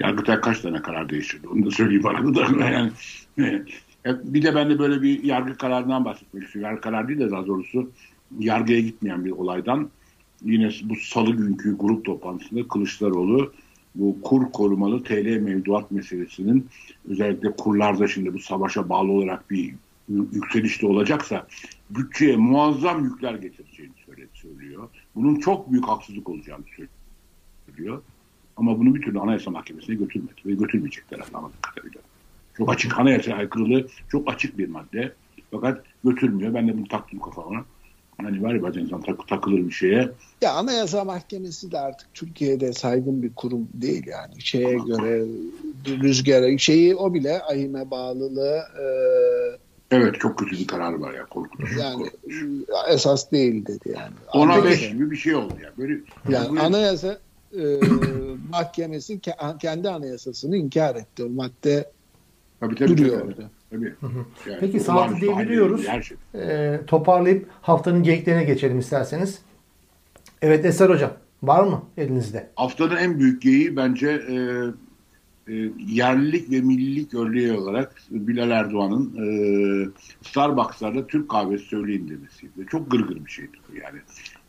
[0.00, 1.48] Yargıtay kaç tane karar değiştirdi?
[1.48, 2.46] Onu da söyleyeyim arada da.
[3.36, 3.62] Yani,
[4.24, 6.70] bir de ben de böyle bir yargı kararından bahsetmek istiyorum.
[6.70, 7.90] Yargı karar değil de daha doğrusu
[8.38, 9.90] yargıya gitmeyen bir olaydan.
[10.44, 13.52] Yine bu salı günkü grup toplantısında Kılıçdaroğlu
[13.94, 16.68] bu kur korumalı TL mevduat meselesinin
[17.08, 19.74] özellikle kurlarda şimdi bu savaşa bağlı olarak bir
[20.08, 21.46] yükselişte olacaksa
[21.90, 23.92] bütçeye muazzam yükler getireceğini
[24.34, 24.88] söylüyor.
[25.14, 26.64] Bunun çok büyük haksızlık olacağını
[27.66, 28.02] söylüyor.
[28.56, 32.00] Ama bunu bir türlü Anayasa Mahkemesi'ne götürmedi ve götürmeyecekler anladığım kadarıyla.
[32.56, 35.12] Çok açık anayasa aykırılığı çok açık bir madde.
[35.50, 36.54] Fakat götürmüyor.
[36.54, 37.64] Ben de bunu taktım kafama.
[38.22, 40.10] Hani var ya bazen insan tak, takılır bir şeye.
[40.42, 44.34] Ya Anayasa Mahkemesi de artık Türkiye'de saygın bir kurum değil yani.
[44.38, 45.24] Şeye Ama, göre
[45.86, 48.84] rüzgara şeyi o bile ahime bağlılığı e,
[49.90, 51.78] Evet çok kötü bir karar var ya korkutucu.
[51.78, 52.66] Yani korkutucu.
[52.88, 54.14] esas değil dedi yani.
[54.32, 55.72] Ona beş gibi bir şey oldu ya.
[55.78, 56.60] Böyle, yani böyle...
[56.60, 57.18] anayasa
[57.58, 57.80] e,
[58.50, 59.20] mahkemesi
[59.60, 61.24] kendi anayasasını inkar etti.
[61.24, 61.90] O madde
[62.60, 63.30] tabii, tabii, duruyor tabii.
[63.30, 63.50] orada.
[63.70, 63.94] Tabii.
[64.46, 65.84] Yani Peki saati deviriyoruz.
[65.84, 66.16] Şey.
[66.34, 69.40] E, toparlayıp haftanın geyiklerine geçelim isterseniz.
[70.42, 72.50] Evet Eser Hocam var mı elinizde?
[72.56, 74.34] Haftanın en büyük geyiği bence e,
[75.48, 79.28] e, yerlilik ve millilik örneği olarak Bilal Erdoğan'ın e,
[80.22, 82.66] Starbucks'larda Türk kahvesi söyleyin demesiydi.
[82.70, 83.98] Çok gırgır bir şeydi bu yani.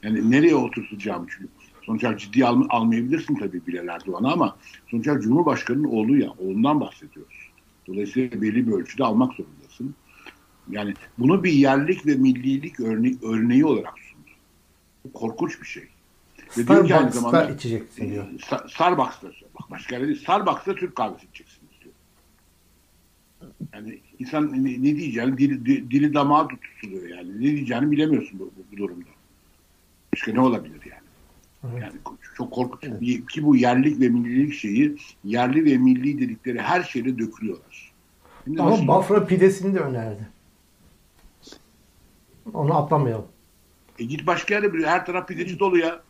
[0.04, 1.50] Yani nereye oturtacağım çünkü
[1.86, 4.58] sonuç olarak ciddiye al, almayabilirsin tabii Bilal Erdoğan'ı ama
[4.92, 7.50] sonuç olarak Cumhurbaşkanı'nın oğlu ya oğlundan bahsediyoruz.
[7.88, 9.96] Dolayısıyla belli bir ölçüde almak zorundasın.
[10.70, 14.30] Yani bunu bir yerlik ve millilik örne örneği olarak sundu.
[15.06, 15.84] Bu korkunç bir şey.
[16.50, 18.26] Starbucks'ta zamanda, içeceksin diyor.
[18.70, 20.20] Starbucks'ta bak başka yerde değil.
[20.20, 21.94] Starbucks'ta Türk kahvesi içeceksin diyor.
[23.74, 27.36] Yani insan ne, ne diyeceğini dili, dili damağı tutuluyor yani.
[27.36, 29.10] Ne diyeceğini bilemiyorsun bu, bu, bu durumda.
[30.14, 30.80] Başka ne olabilir?
[31.74, 31.84] Evet.
[31.84, 32.84] Yani çok korkunç.
[32.84, 33.28] Evet.
[33.28, 37.94] Ki bu yerlik ve millilik şeyi yerli ve milli dedikleri her şeyde dökülüyorlar.
[38.44, 38.88] Şimdi Ama nasıl?
[38.88, 40.30] Bafra pidesini de önerdi.
[42.54, 43.28] Onu atlamayalım.
[44.00, 46.02] E git başka yere bir her taraf pideci dolu ya.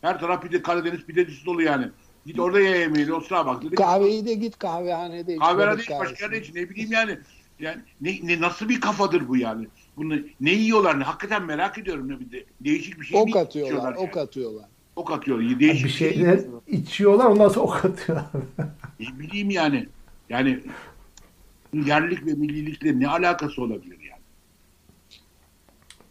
[0.00, 1.88] Her taraf pide Karadeniz pidecisi dolu yani.
[2.26, 3.62] Git orada ye yemeğini o sıra bak.
[3.62, 5.40] Dedik, Kahveyi de git kahvehanede iç.
[5.40, 6.54] Kahvehanede iç başka yerde iç.
[6.54, 7.18] Ne bileyim yani.
[7.60, 9.66] Yani ne, ne nasıl bir kafadır bu yani?
[9.96, 11.00] Bunu ne yiyorlar?
[11.00, 14.08] Ne, hakikaten merak ediyorum ne bir de değişik bir şey ok atıyorlar, yani?
[14.08, 14.68] ok atıyorlar.
[14.96, 15.60] Ok atıyorlar.
[15.60, 18.26] Değişik bir şeyler şey içiyorlar ondan sonra ok atıyorlar.
[19.00, 19.88] ne bileyim yani.
[20.28, 20.60] Yani
[21.72, 24.22] yerlik ve millilikle ne alakası olabilir yani?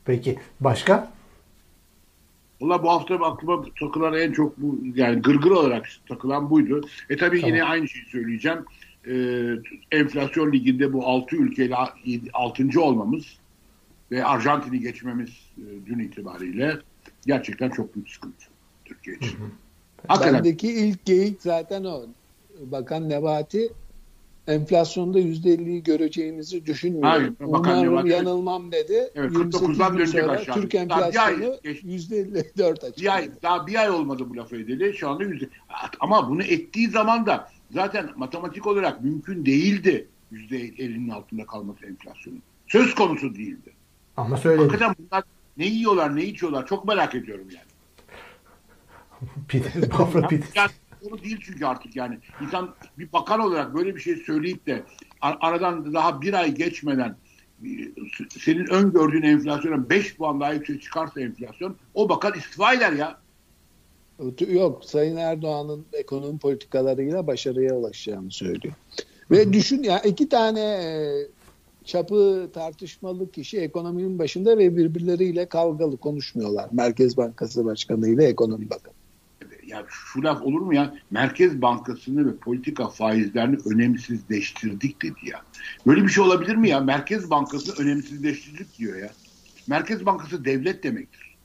[0.05, 1.11] Peki başka?
[2.61, 6.81] Valla bu hafta aklıma takılan en çok bu yani gırgır olarak takılan buydu.
[7.09, 7.55] E tabii tamam.
[7.55, 8.65] yine aynı şeyi söyleyeceğim.
[9.07, 9.55] Ee,
[9.91, 11.75] enflasyon liginde bu 6 ülkeyle
[12.33, 12.81] 6.
[12.81, 13.39] olmamız
[14.11, 16.77] ve Arjantin'i geçmemiz e, dün itibariyle
[17.25, 18.54] gerçekten çok büyük sıkıntı
[18.85, 19.39] Türkiye için.
[20.07, 20.33] Hakikaten.
[20.33, 22.05] Bendeki ilk geyik zaten o.
[22.59, 23.69] Bakan Nebati
[24.47, 27.09] enflasyonda %50'yi göreceğimizi düşünmüyorum.
[27.09, 29.11] Hayır, Umarım yanılmam dedi.
[29.15, 30.55] Evet, 49'dan dönecek aşağı.
[30.55, 33.03] Türk enflasyonu %54 açık.
[33.03, 34.93] Bir ay, daha bir ay olmadı bu lafı edeli.
[34.93, 35.49] Şu anda yüzde.
[35.99, 42.41] Ama bunu ettiği zaman da zaten matematik olarak mümkün değildi %50'nin altında kalması enflasyonun.
[42.67, 43.73] Söz konusu değildi.
[44.17, 44.63] Ama söyledi.
[44.63, 45.23] Hakikaten bunlar
[45.57, 47.64] ne yiyorlar, ne içiyorlar çok merak ediyorum yani.
[49.47, 50.45] Pide, bafra pide.
[50.55, 50.71] Yani,
[51.03, 52.17] doğru değil çünkü artık yani.
[52.41, 54.83] insan bir bakan olarak böyle bir şey söyleyip de
[55.21, 57.15] aradan daha bir ay geçmeden
[57.63, 57.69] e,
[58.39, 63.17] senin öngördüğün enflasyona 5 puan daha yüksek çıkarsa enflasyon o bakan istifa eder ya.
[64.47, 68.73] Yok Sayın Erdoğan'ın ekonomi politikalarıyla başarıya ulaşacağını söylüyor.
[69.31, 70.91] Ve düşün ya iki tane e,
[71.85, 76.69] çapı tartışmalı kişi ekonominin başında ve birbirleriyle kavgalı konuşmuyorlar.
[76.71, 78.94] Merkez Bankası Başkanı ile Ekonomi Bakanı.
[79.67, 80.95] Ya şu laf olur mu ya?
[81.11, 85.41] Merkez Bankası'nı ve politika faizlerini önemsizleştirdik dedi ya.
[85.87, 86.79] Böyle bir şey olabilir mi ya?
[86.79, 89.09] Merkez Bankası önemsizleştirdik diyor ya.
[89.67, 91.35] Merkez Bankası devlet demektir.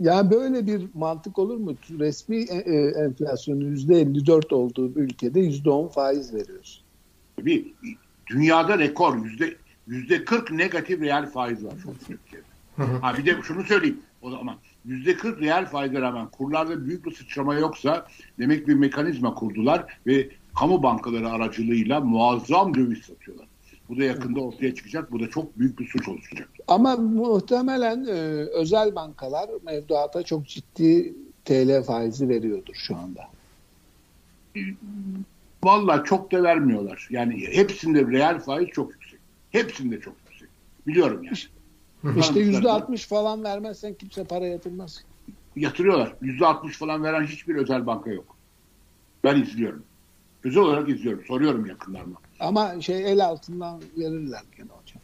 [0.00, 1.74] Ya böyle bir mantık olur mu?
[1.98, 6.84] Resmi e, e, enflasyonun %54 olduğu bir ülkede %10 faiz veriyorsun.
[7.36, 7.74] Tabii
[8.30, 9.56] dünyada rekor yüzde
[9.86, 12.46] yüzde 40 negatif reel faiz var şu an Türkiye'de.
[13.00, 14.56] Ha bir de şunu söyleyeyim o zaman
[14.88, 18.06] 40 reel faize rağmen kurlarda büyük bir sıçrama yoksa
[18.38, 20.28] demek bir mekanizma kurdular ve
[20.58, 23.46] kamu bankaları aracılığıyla muazzam döviz satıyorlar.
[23.88, 25.12] Bu da yakında ortaya çıkacak.
[25.12, 26.48] Bu da çok büyük bir suç oluşacak.
[26.68, 28.10] Ama muhtemelen e,
[28.54, 31.14] özel bankalar mevduata çok ciddi
[31.44, 33.20] TL faizi veriyordur şu anda.
[35.64, 37.08] Vallahi çok da vermiyorlar.
[37.10, 39.20] Yani hepsinde reel faiz çok yüksek.
[39.50, 40.48] Hepsinde çok yüksek.
[40.86, 41.36] Biliyorum yani.
[42.18, 45.04] İşte yüzde altmış falan vermezsen kimse para yatırmaz.
[45.56, 46.14] Yatırıyorlar.
[46.22, 48.36] Yüzde altmış falan veren hiçbir özel banka yok.
[49.24, 49.82] Ben izliyorum.
[50.44, 51.24] Özel olarak izliyorum.
[51.28, 52.16] Soruyorum yakınlarıma.
[52.40, 55.02] Ama şey el altından verirler gene hocam.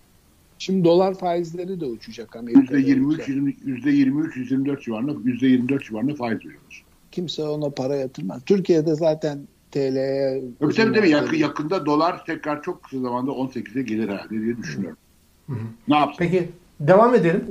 [0.58, 2.76] Şimdi dolar faizleri de uçacak Amerika'da.
[2.78, 3.28] Yüzde 23,
[3.64, 6.84] yüzde 23, 24 civarında, yüzde 24 civarında faiz veriyorlar.
[7.12, 8.42] Kimse ona para yatırmaz.
[8.44, 10.42] Türkiye'de zaten TL'ye...
[10.60, 11.10] Tabii tabii, tabii.
[11.10, 14.98] Yakın, yakında dolar tekrar çok kısa zamanda 18'e gelir herhalde diye düşünüyorum.
[15.46, 15.64] Hı hı.
[15.88, 16.16] Ne yapsın?
[16.18, 16.50] Peki
[16.80, 17.50] devam edelim.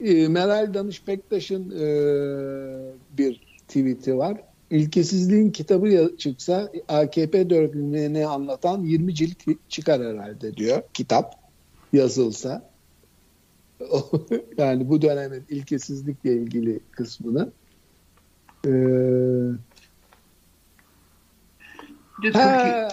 [0.00, 1.86] E, Meral Danış Bektaş'ın e,
[3.18, 4.40] bir tweet'i var.
[4.70, 9.36] İlkesizliğin kitabı çıksa AKP dönemini anlatan 20 cilt
[9.68, 11.34] çıkar herhalde diyor kitap
[11.92, 12.70] yazılsa.
[14.58, 17.52] yani bu dönemin ilkesizlikle ilgili kısmını.
[18.66, 18.70] Ee,
[22.32, 22.88] ha,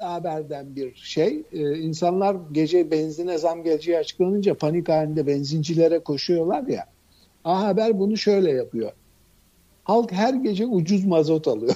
[0.00, 1.42] haberden bir şey.
[1.52, 6.86] Ee, insanlar gece benzine zam geleceği açıklanınca panik halinde benzincilere koşuyorlar ya.
[7.44, 8.92] A Haber bunu şöyle yapıyor.
[9.84, 11.74] Halk her gece ucuz mazot alıyor.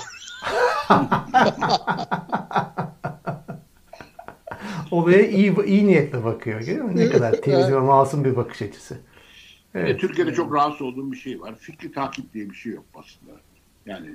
[4.91, 6.61] Olaya iyi, iyi niyetle bakıyor.
[6.61, 6.99] Görüyor musun?
[6.99, 8.99] Ne kadar temiz ve masum bir bakış açısı.
[9.75, 10.01] Evet.
[10.01, 11.55] Türkiye'de çok rahatsız olduğum bir şey var.
[11.55, 13.33] Fikri takip diye bir şey yok aslında.
[13.87, 14.07] Yani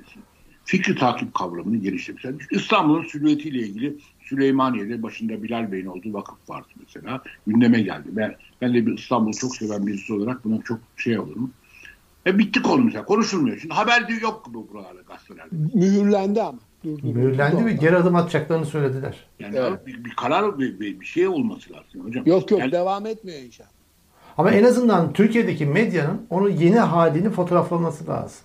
[0.64, 2.34] fikri takip kavramını geliştirmişler.
[2.50, 7.22] İstanbul'un silüetiyle ilgili Süleymaniye'de başında Bilal Bey'in olduğu vakıf vardı mesela.
[7.46, 8.08] Gündeme geldi.
[8.12, 11.52] Ben, ben de bir İstanbul'u çok seven birisi olarak buna çok şey olurum.
[12.26, 13.04] E bitti konu mesela.
[13.04, 13.58] Konuşulmuyor.
[13.58, 15.56] Şimdi haber diyor yok bu buralarda gazetelerde.
[15.74, 16.58] Mühürlendi ama.
[16.84, 19.16] Durdu, Mühürlendi ve geri adım atacaklarını söylediler.
[19.38, 19.86] Yani evet.
[19.86, 22.26] bir, bir karar bir, bir şey olması lazım hocam.
[22.26, 23.70] Yok yok yani, devam etmiyor inşallah.
[24.38, 28.40] Ama en azından Türkiye'deki medyanın onu yeni halini fotoğraflaması lazım.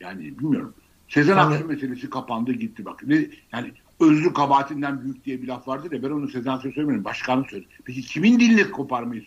[0.00, 0.74] Yani bilmiyorum.
[1.08, 3.02] Sezen yani, Aksu meselesi kapandı gitti bak.
[3.06, 7.04] Ne, yani özrü kabahatinden büyük diye bir laf vardı ya ben onu Sezen Aksu'ya söylemedim.
[7.04, 7.68] Başkanı söyledi.
[7.84, 9.22] Peki kimin dilini koparmayı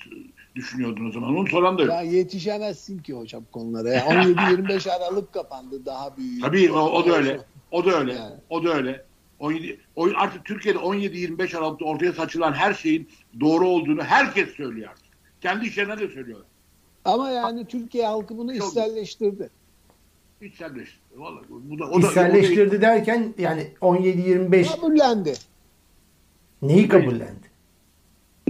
[0.56, 1.36] düşünüyordun o zaman?
[1.36, 1.92] Onu soran da yok.
[1.92, 3.90] Ya yetişemezsin ki hocam konulara.
[3.90, 6.42] Yani 17-25 Aralık kapandı daha büyük.
[6.42, 7.40] Tabii o, o da öyle.
[7.72, 8.14] O da öyle.
[8.14, 8.36] Yani.
[8.50, 9.06] O da öyle.
[9.40, 13.10] 17, o, artık Türkiye'de 17-25 Aralık'ta ortaya saçılan her şeyin
[13.40, 15.06] doğru olduğunu herkes söylüyor artık.
[15.42, 16.48] Kendi işlerine de söylüyorlar.
[17.06, 18.74] Ama yani Türkiye halkı bunu Çok
[20.46, 20.54] içselleştirdi.
[20.54, 21.22] İçselleştirdi.
[21.22, 25.34] Vallahi bu da, o içselleştirdi da, o da, derken yani 17-25 kabullendi.
[26.62, 27.52] Neyi kabullendi?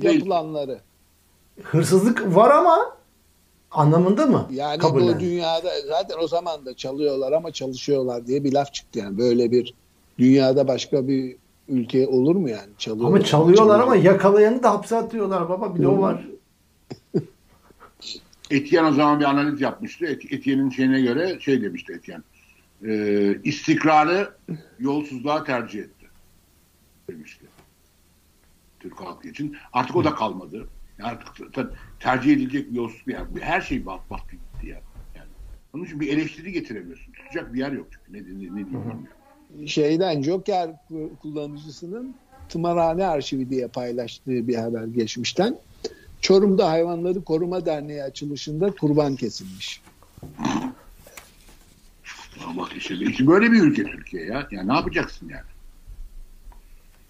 [0.02, 0.80] Yapılanları.
[1.64, 2.98] Hırsızlık var ama
[3.72, 4.48] anlamında mı?
[4.52, 5.16] Yani kabullendi?
[5.16, 9.18] bu dünyada zaten o zaman da çalıyorlar ama çalışıyorlar diye bir laf çıktı yani.
[9.18, 9.74] Böyle bir
[10.20, 11.36] dünyada başka bir
[11.68, 12.70] ülke olur mu yani?
[12.78, 13.84] Çalıyorlar, ama çalıyorlar çalıyorlar.
[13.84, 15.76] ama yakalayanı da hapse atıyorlar baba.
[15.76, 16.28] Bir de o var.
[18.52, 20.06] Etiyen o zaman bir analiz yapmıştı.
[20.06, 22.24] Et, Etiyen'in şeyine göre şey demişti Etiyen.
[22.86, 24.36] E, istikrarı
[24.80, 26.06] yolsuzluğa tercih etti.
[27.10, 27.45] Demişti.
[28.80, 29.58] Türk halkı için.
[29.74, 30.68] Artık o da kalmadı.
[30.99, 31.54] Yani artık
[31.99, 33.28] tercih edilecek bir yolsuzluk yani.
[33.41, 34.82] Her şey bat bat gitti ya.
[35.16, 35.30] Yani.
[35.74, 37.14] Onun için bir eleştiri getiremiyorsun.
[37.14, 38.14] Tutacak bir yer yok çünkü.
[38.14, 39.08] Ne, ne, ne diyeyim
[39.66, 40.70] Şeyden Joker
[41.22, 42.16] kullanıcısının
[42.49, 45.58] tımarhane arşivi diye paylaştığı bir haber geçmişten.
[46.22, 49.82] Çorum'da Hayvanları Koruma Derneği açılışında kurban kesilmiş.
[52.58, 54.48] Bak işte, işte böyle bir ülke Türkiye ya.
[54.52, 55.44] Yani ne yapacaksın yani?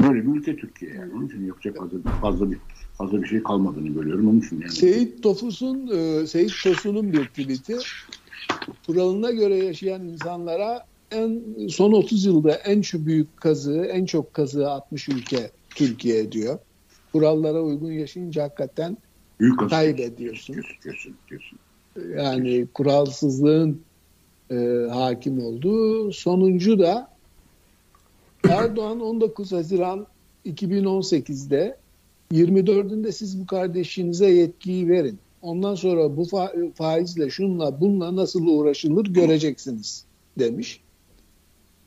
[0.02, 1.14] Böyle bir ülke Türkiye yani.
[1.14, 2.58] Onun için yapacak fazla, fazla bir
[2.98, 4.30] fazla bir şey kalmadığını görüyorum.
[4.30, 4.72] Onun için yani.
[4.72, 7.78] Seyit Tofus'un e, Seyit Tosun'un bir tweet'i
[8.86, 14.72] kuralına göre yaşayan insanlara en son 30 yılda en şu büyük kazığı, en çok kazığı
[14.72, 16.60] atmış ülke Türkiye diyor
[17.12, 18.98] kurallara uygun yaşayınca hakikaten
[19.40, 20.56] Büyük kaybediyorsun.
[20.84, 21.60] Diyorsun, diyorsun,
[22.18, 23.82] Yani kuralsızlığın
[24.52, 24.56] e,
[24.92, 26.12] hakim olduğu.
[26.12, 27.12] Sonuncu da
[28.50, 30.08] Erdoğan 19 Haziran
[30.46, 31.78] 2018'de
[32.34, 35.20] 24'ünde siz bu kardeşinize yetkiyi verin.
[35.42, 40.06] Ondan sonra bu fa- faizle şunla bununla nasıl uğraşılır göreceksiniz
[40.40, 40.82] demiş.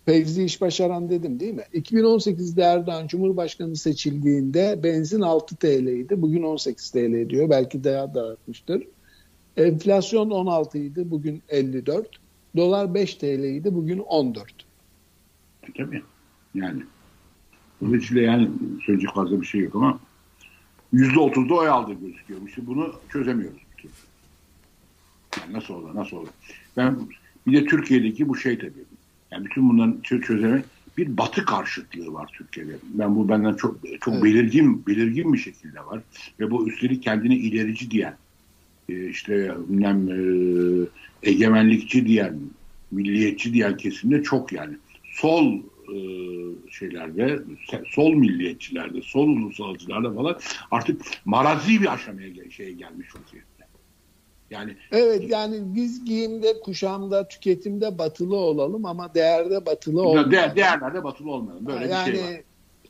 [0.06, 1.64] Fevzi iş başaran dedim değil mi?
[1.74, 6.22] 2018'de Erdoğan Cumhurbaşkanı seçildiğinde benzin 6 TL idi.
[6.22, 7.50] Bugün 18 TL diyor.
[7.50, 8.82] Belki daha da artmıştır.
[9.56, 11.10] Enflasyon 16 idi.
[11.10, 12.08] Bugün 54.
[12.56, 13.74] Dolar 5 TL idi.
[13.74, 14.52] Bugün 14.
[15.76, 16.02] Tabii.
[16.54, 16.82] Yani.
[17.80, 18.50] Dolayısıyla yani
[18.86, 20.00] söyleyecek fazla bir şey yok ama
[20.92, 22.40] yüzde otuzda oy aldı gözüküyor.
[22.48, 23.62] İşte bunu çözemiyoruz.
[25.40, 26.28] Yani nasıl olur, nasıl olur?
[26.76, 26.98] Ben
[27.46, 28.84] bir de Türkiye'deki bu şey tabii.
[29.34, 30.64] Yani bütün bunların çö- çözemi
[30.96, 32.78] bir batı karşıtlığı var Türkiye'de.
[32.82, 34.24] Ben bu benden çok çok Evet.
[34.24, 36.00] belirgin belirgin bir şekilde var
[36.40, 38.18] ve bu üstelik kendini ilerici diyen
[38.88, 42.40] e, işte bilmem e, egemenlikçi diyen
[42.90, 45.54] milliyetçi diyen kesimde çok yani sol
[45.94, 45.96] e,
[46.70, 47.42] şeylerde
[47.88, 50.38] sol milliyetçilerde sol ulusalcılarda falan
[50.70, 53.53] artık marazi bir aşamaya şeye gelmiş vaziyette.
[54.50, 60.32] Yani Evet yani biz giyimde, kuşamda, tüketimde batılı olalım ama değerde batılı olmayalım.
[60.32, 61.66] de, değerlerde batılı olmayalım.
[61.66, 62.40] Böyle yani bir şey var.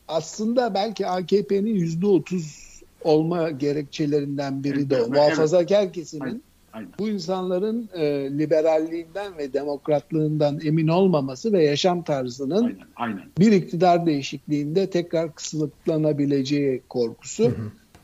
[0.07, 2.65] aslında belki AKP'nin yüzde otuz
[3.03, 4.99] olma gerekçelerinden biri de o.
[4.99, 6.41] Evet, Muhafazakar kesimin Aynen,
[6.73, 6.89] aynen.
[6.99, 8.03] bu insanların e,
[8.37, 13.23] liberalliğinden ve demokratlığından emin olmaması ve yaşam tarzının Aynen, aynen.
[13.39, 17.51] bir iktidar değişikliğinde tekrar kısıtlanabileceği korkusu.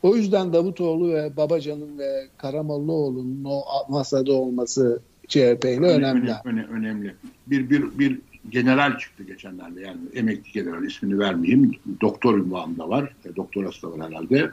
[0.02, 6.30] O yüzden Davutoğlu ve Babacan'ın ve Karamollaoğlu'nun o masada olması CHP ile önemli.
[6.30, 7.14] Öne- öne- önemli.
[7.46, 8.18] Bir, bir, bir
[8.50, 11.72] general çıktı geçenlerde yani emekli general ismini vermeyeyim.
[12.00, 13.14] Doktor ünvanında var.
[13.24, 14.50] E, doktorası da var herhalde.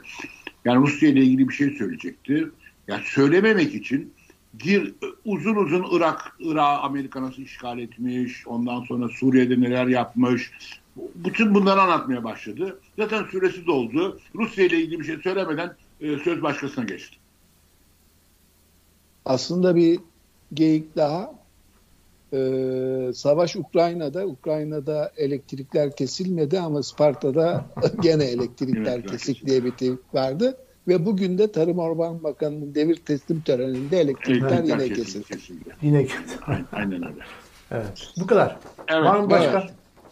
[0.64, 2.48] Yani Rusya ile ilgili bir şey söyleyecekti.
[2.88, 4.12] Yani söylememek için
[4.58, 4.94] gir
[5.24, 10.50] uzun uzun Irak, Irak Amerika nasıl işgal etmiş, ondan sonra Suriye'de neler yapmış.
[10.96, 12.80] Bütün bunları anlatmaya başladı.
[12.98, 14.18] Zaten süresi doldu.
[14.34, 17.16] Rusya ile ilgili bir şey söylemeden e, söz başkasına geçti.
[19.24, 20.00] Aslında bir
[20.54, 21.40] geyik daha.
[22.32, 24.26] Ee, savaş Ukrayna'da.
[24.26, 27.64] Ukrayna'da elektrikler kesilmedi ama Sparta'da
[28.02, 30.56] gene elektrikler kesik diye bir tweet vardı.
[30.88, 35.24] Ve bugün de Tarım Orman Bakanı'nın devir teslim töreninde elektrikler yine kesildi, kesildi.
[35.24, 35.76] kesildi.
[35.82, 36.06] Yine
[36.46, 37.24] Aynen, aynen öyle.
[37.70, 38.12] Evet.
[38.20, 38.56] Bu kadar.
[38.88, 39.60] Evet, Var mı başka?
[39.60, 39.70] evet.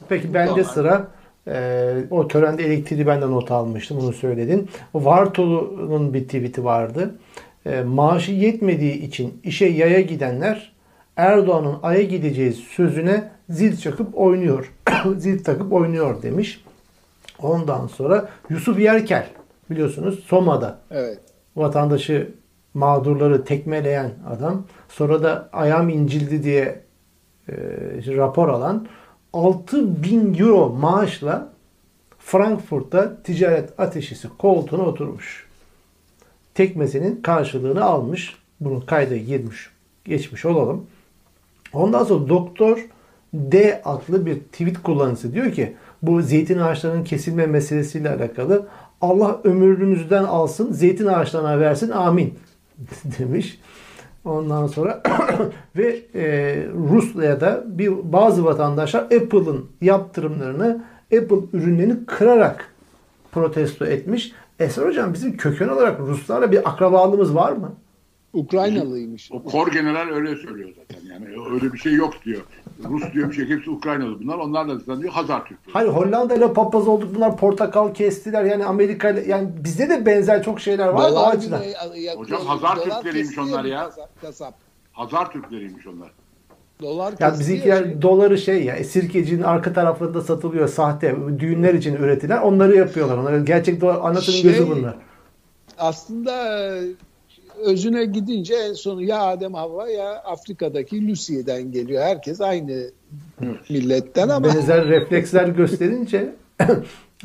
[0.09, 1.09] Peki bende sıra
[1.49, 3.99] e, o törende elektriği ben de not almıştım.
[4.01, 4.69] Bunu söyledin.
[4.95, 7.15] Vartolu'nun bir tweet'i vardı.
[7.67, 10.73] E, maaşı yetmediği için işe yaya gidenler
[11.17, 14.73] Erdoğan'ın aya gideceği sözüne zil çakıp oynuyor.
[15.17, 16.65] zil takıp oynuyor demiş.
[17.43, 19.27] Ondan sonra Yusuf Yerkel
[19.71, 21.19] biliyorsunuz Soma'da Evet.
[21.57, 22.31] vatandaşı
[22.75, 26.81] mağdurları tekmeleyen adam sonra da ayağım incildi diye
[27.49, 27.55] e,
[28.17, 28.87] rapor alan
[29.33, 31.53] 6 bin euro maaşla
[32.19, 35.47] Frankfurt'ta ticaret ateşisi koltuğuna oturmuş.
[36.55, 38.37] Tekmesinin karşılığını almış.
[38.61, 39.71] Bunun kayda girmiş.
[40.05, 40.87] Geçmiş olalım.
[41.73, 42.87] Ondan sonra Doktor
[43.35, 48.69] D adlı bir tweet kullanıcısı diyor ki bu zeytin ağaçlarının kesilme meselesiyle alakalı
[49.01, 52.35] Allah ömrünüzden alsın zeytin ağaçlarına versin amin
[53.19, 53.59] demiş.
[54.25, 55.03] Ondan sonra
[55.77, 56.57] ve e,
[56.91, 62.75] Rusya'da bir bazı vatandaşlar Apple'ın yaptırımlarını Apple ürünlerini kırarak
[63.33, 64.33] protesto etmiş.
[64.59, 67.73] Esra Hocam bizim köken olarak Ruslarla bir akrabalığımız var mı?
[68.33, 69.31] Ukraynalıymış.
[69.33, 71.07] O kor general öyle söylüyor zaten.
[71.07, 72.41] Yani öyle bir şey yok diyor.
[72.91, 74.39] Rus diyor bir şey hepsi Ukraynalı bunlar.
[74.39, 75.73] Onlar da zaten diyor Hazar Türkleri.
[75.73, 80.43] Hayır Hollanda ile papaz olduk bunlar portakal kestiler yani Amerika ile yani bizde de benzer
[80.43, 81.63] çok şeyler var Dolar açıdan.
[82.17, 83.91] Hocam Hazar Türkleriymiş onlar ya.
[84.23, 84.55] kasap-.
[84.93, 86.09] Hazar Türkleriymiş onlar.
[86.83, 88.03] Dolar Ya kesiliyor bizimkiler şey.
[88.03, 93.17] doları şey ya sirkecinin arka taraflarında satılıyor sahte düğünler için üretilen onları yapıyorlar.
[93.19, 94.95] Onlar gerçek dolar anasının Şey- gözü bunlar.
[95.79, 96.69] aslında
[97.65, 102.03] özüne gidince en sonu ya Adem Havva ya Afrika'daki Lucy'den geliyor.
[102.03, 102.91] Herkes aynı
[103.71, 106.35] milletten ama Benzer refleksler gösterince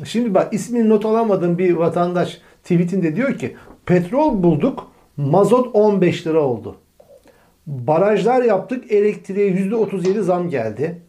[0.04, 3.56] şimdi bak ismini not alamadığım bir vatandaş tweetinde diyor ki
[3.86, 6.76] petrol bulduk mazot 15 lira oldu.
[7.66, 11.02] Barajlar yaptık elektriğe %37 zam geldi.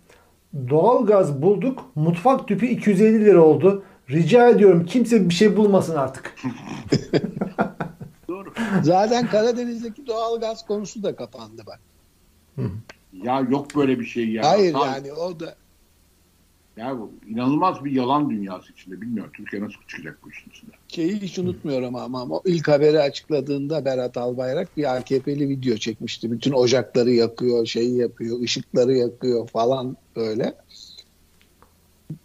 [0.69, 3.83] Doğalgaz bulduk mutfak tüpü 250 lira oldu.
[4.09, 6.35] Rica ediyorum kimse bir şey bulmasın artık.
[8.83, 11.81] Zaten Karadeniz'deki doğal gaz konusu da kapandı bak.
[13.11, 14.49] Ya yok böyle bir şey ya.
[14.49, 15.55] Hayır Sağ- yani o da
[16.77, 19.01] Ya bu inanılmaz bir yalan dünyası içinde.
[19.01, 20.71] Bilmiyorum Türkiye nasıl çıkacak bu işin içinde.
[20.87, 26.31] şeyi hiç unutmuyorum ama, ama o ilk haberi açıkladığında Berat Albayrak bir AKP'li video çekmişti.
[26.31, 30.55] Bütün ocakları yakıyor, şeyi yapıyor, ışıkları yakıyor falan böyle.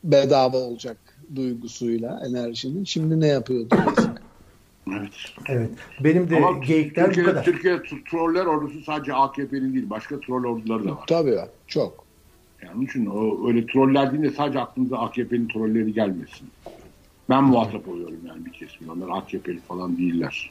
[0.04, 2.84] Bedava olacak duygusuyla enerjinin.
[2.84, 4.14] Şimdi ne yapıyor diyorsun?
[4.98, 5.10] Evet.
[5.48, 5.70] Evet.
[6.00, 7.44] Benim de Ama geyikler bu Türkiye'de, kadar.
[7.44, 9.90] Türkiye troller ordusu sadece AKP'nin değil.
[9.90, 11.06] Başka troll orduları da var.
[11.06, 11.36] Tabii
[11.66, 12.04] çok.
[12.62, 16.48] Yani onun için o öyle troller değil de sadece aklınıza AKP'nin trolleri gelmesin.
[17.30, 18.88] Ben muhatap oluyorum yani bir kesim.
[18.90, 20.50] Onlar AKP'li falan değiller.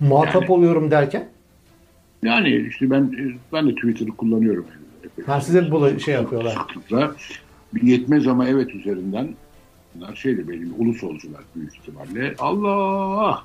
[0.00, 1.28] Muhatap Yani- oluyorum derken
[2.22, 3.12] Yani işte ben
[3.52, 4.66] ben de Twitter'ı kullanıyorum.
[4.70, 5.26] Yani.
[5.26, 6.50] ha, size bu şey yapıyorlar.
[6.68, 7.14] Sıklıkla
[7.74, 9.28] bir yetmez ama evet üzerinden
[9.94, 12.34] bunlar şeyde benim ulu solcular büyük ihtimalle.
[12.38, 13.44] Allah!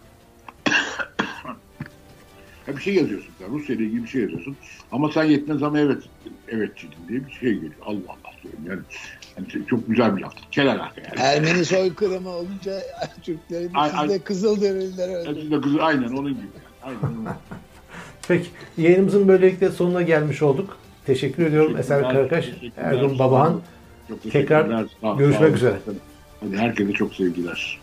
[2.78, 4.56] Bir şey yazıyorsun sen Rusya ile ilgili bir şey yazıyorsun
[4.92, 6.04] ama sen yetmez ama evet
[6.48, 7.74] evetçiydin diye bir şey geliyor.
[7.86, 8.82] Allah Allah diyorum yani.
[9.38, 10.48] yani çok güzel bir laftır.
[10.52, 11.14] Kel alaka yani.
[11.18, 12.82] Ermeni soykırımı olunca
[13.24, 15.40] Türklerin Ay- siz de Kızılderilileri öldürdü.
[15.40, 16.42] Hepsi de kızı aynen onun gibi.
[16.42, 16.96] Yani.
[17.04, 17.28] Aynen onun.
[18.28, 20.78] Peki yayınımızın böylelikle sonuna gelmiş olduk.
[21.06, 22.50] Teşekkür ediyorum Eser Karakaş.
[22.78, 23.62] Ergun Babahan.
[24.32, 24.86] Tekrar
[25.18, 25.76] görüşmek üzere.
[26.40, 27.80] Hadi herkese çok sevgiler.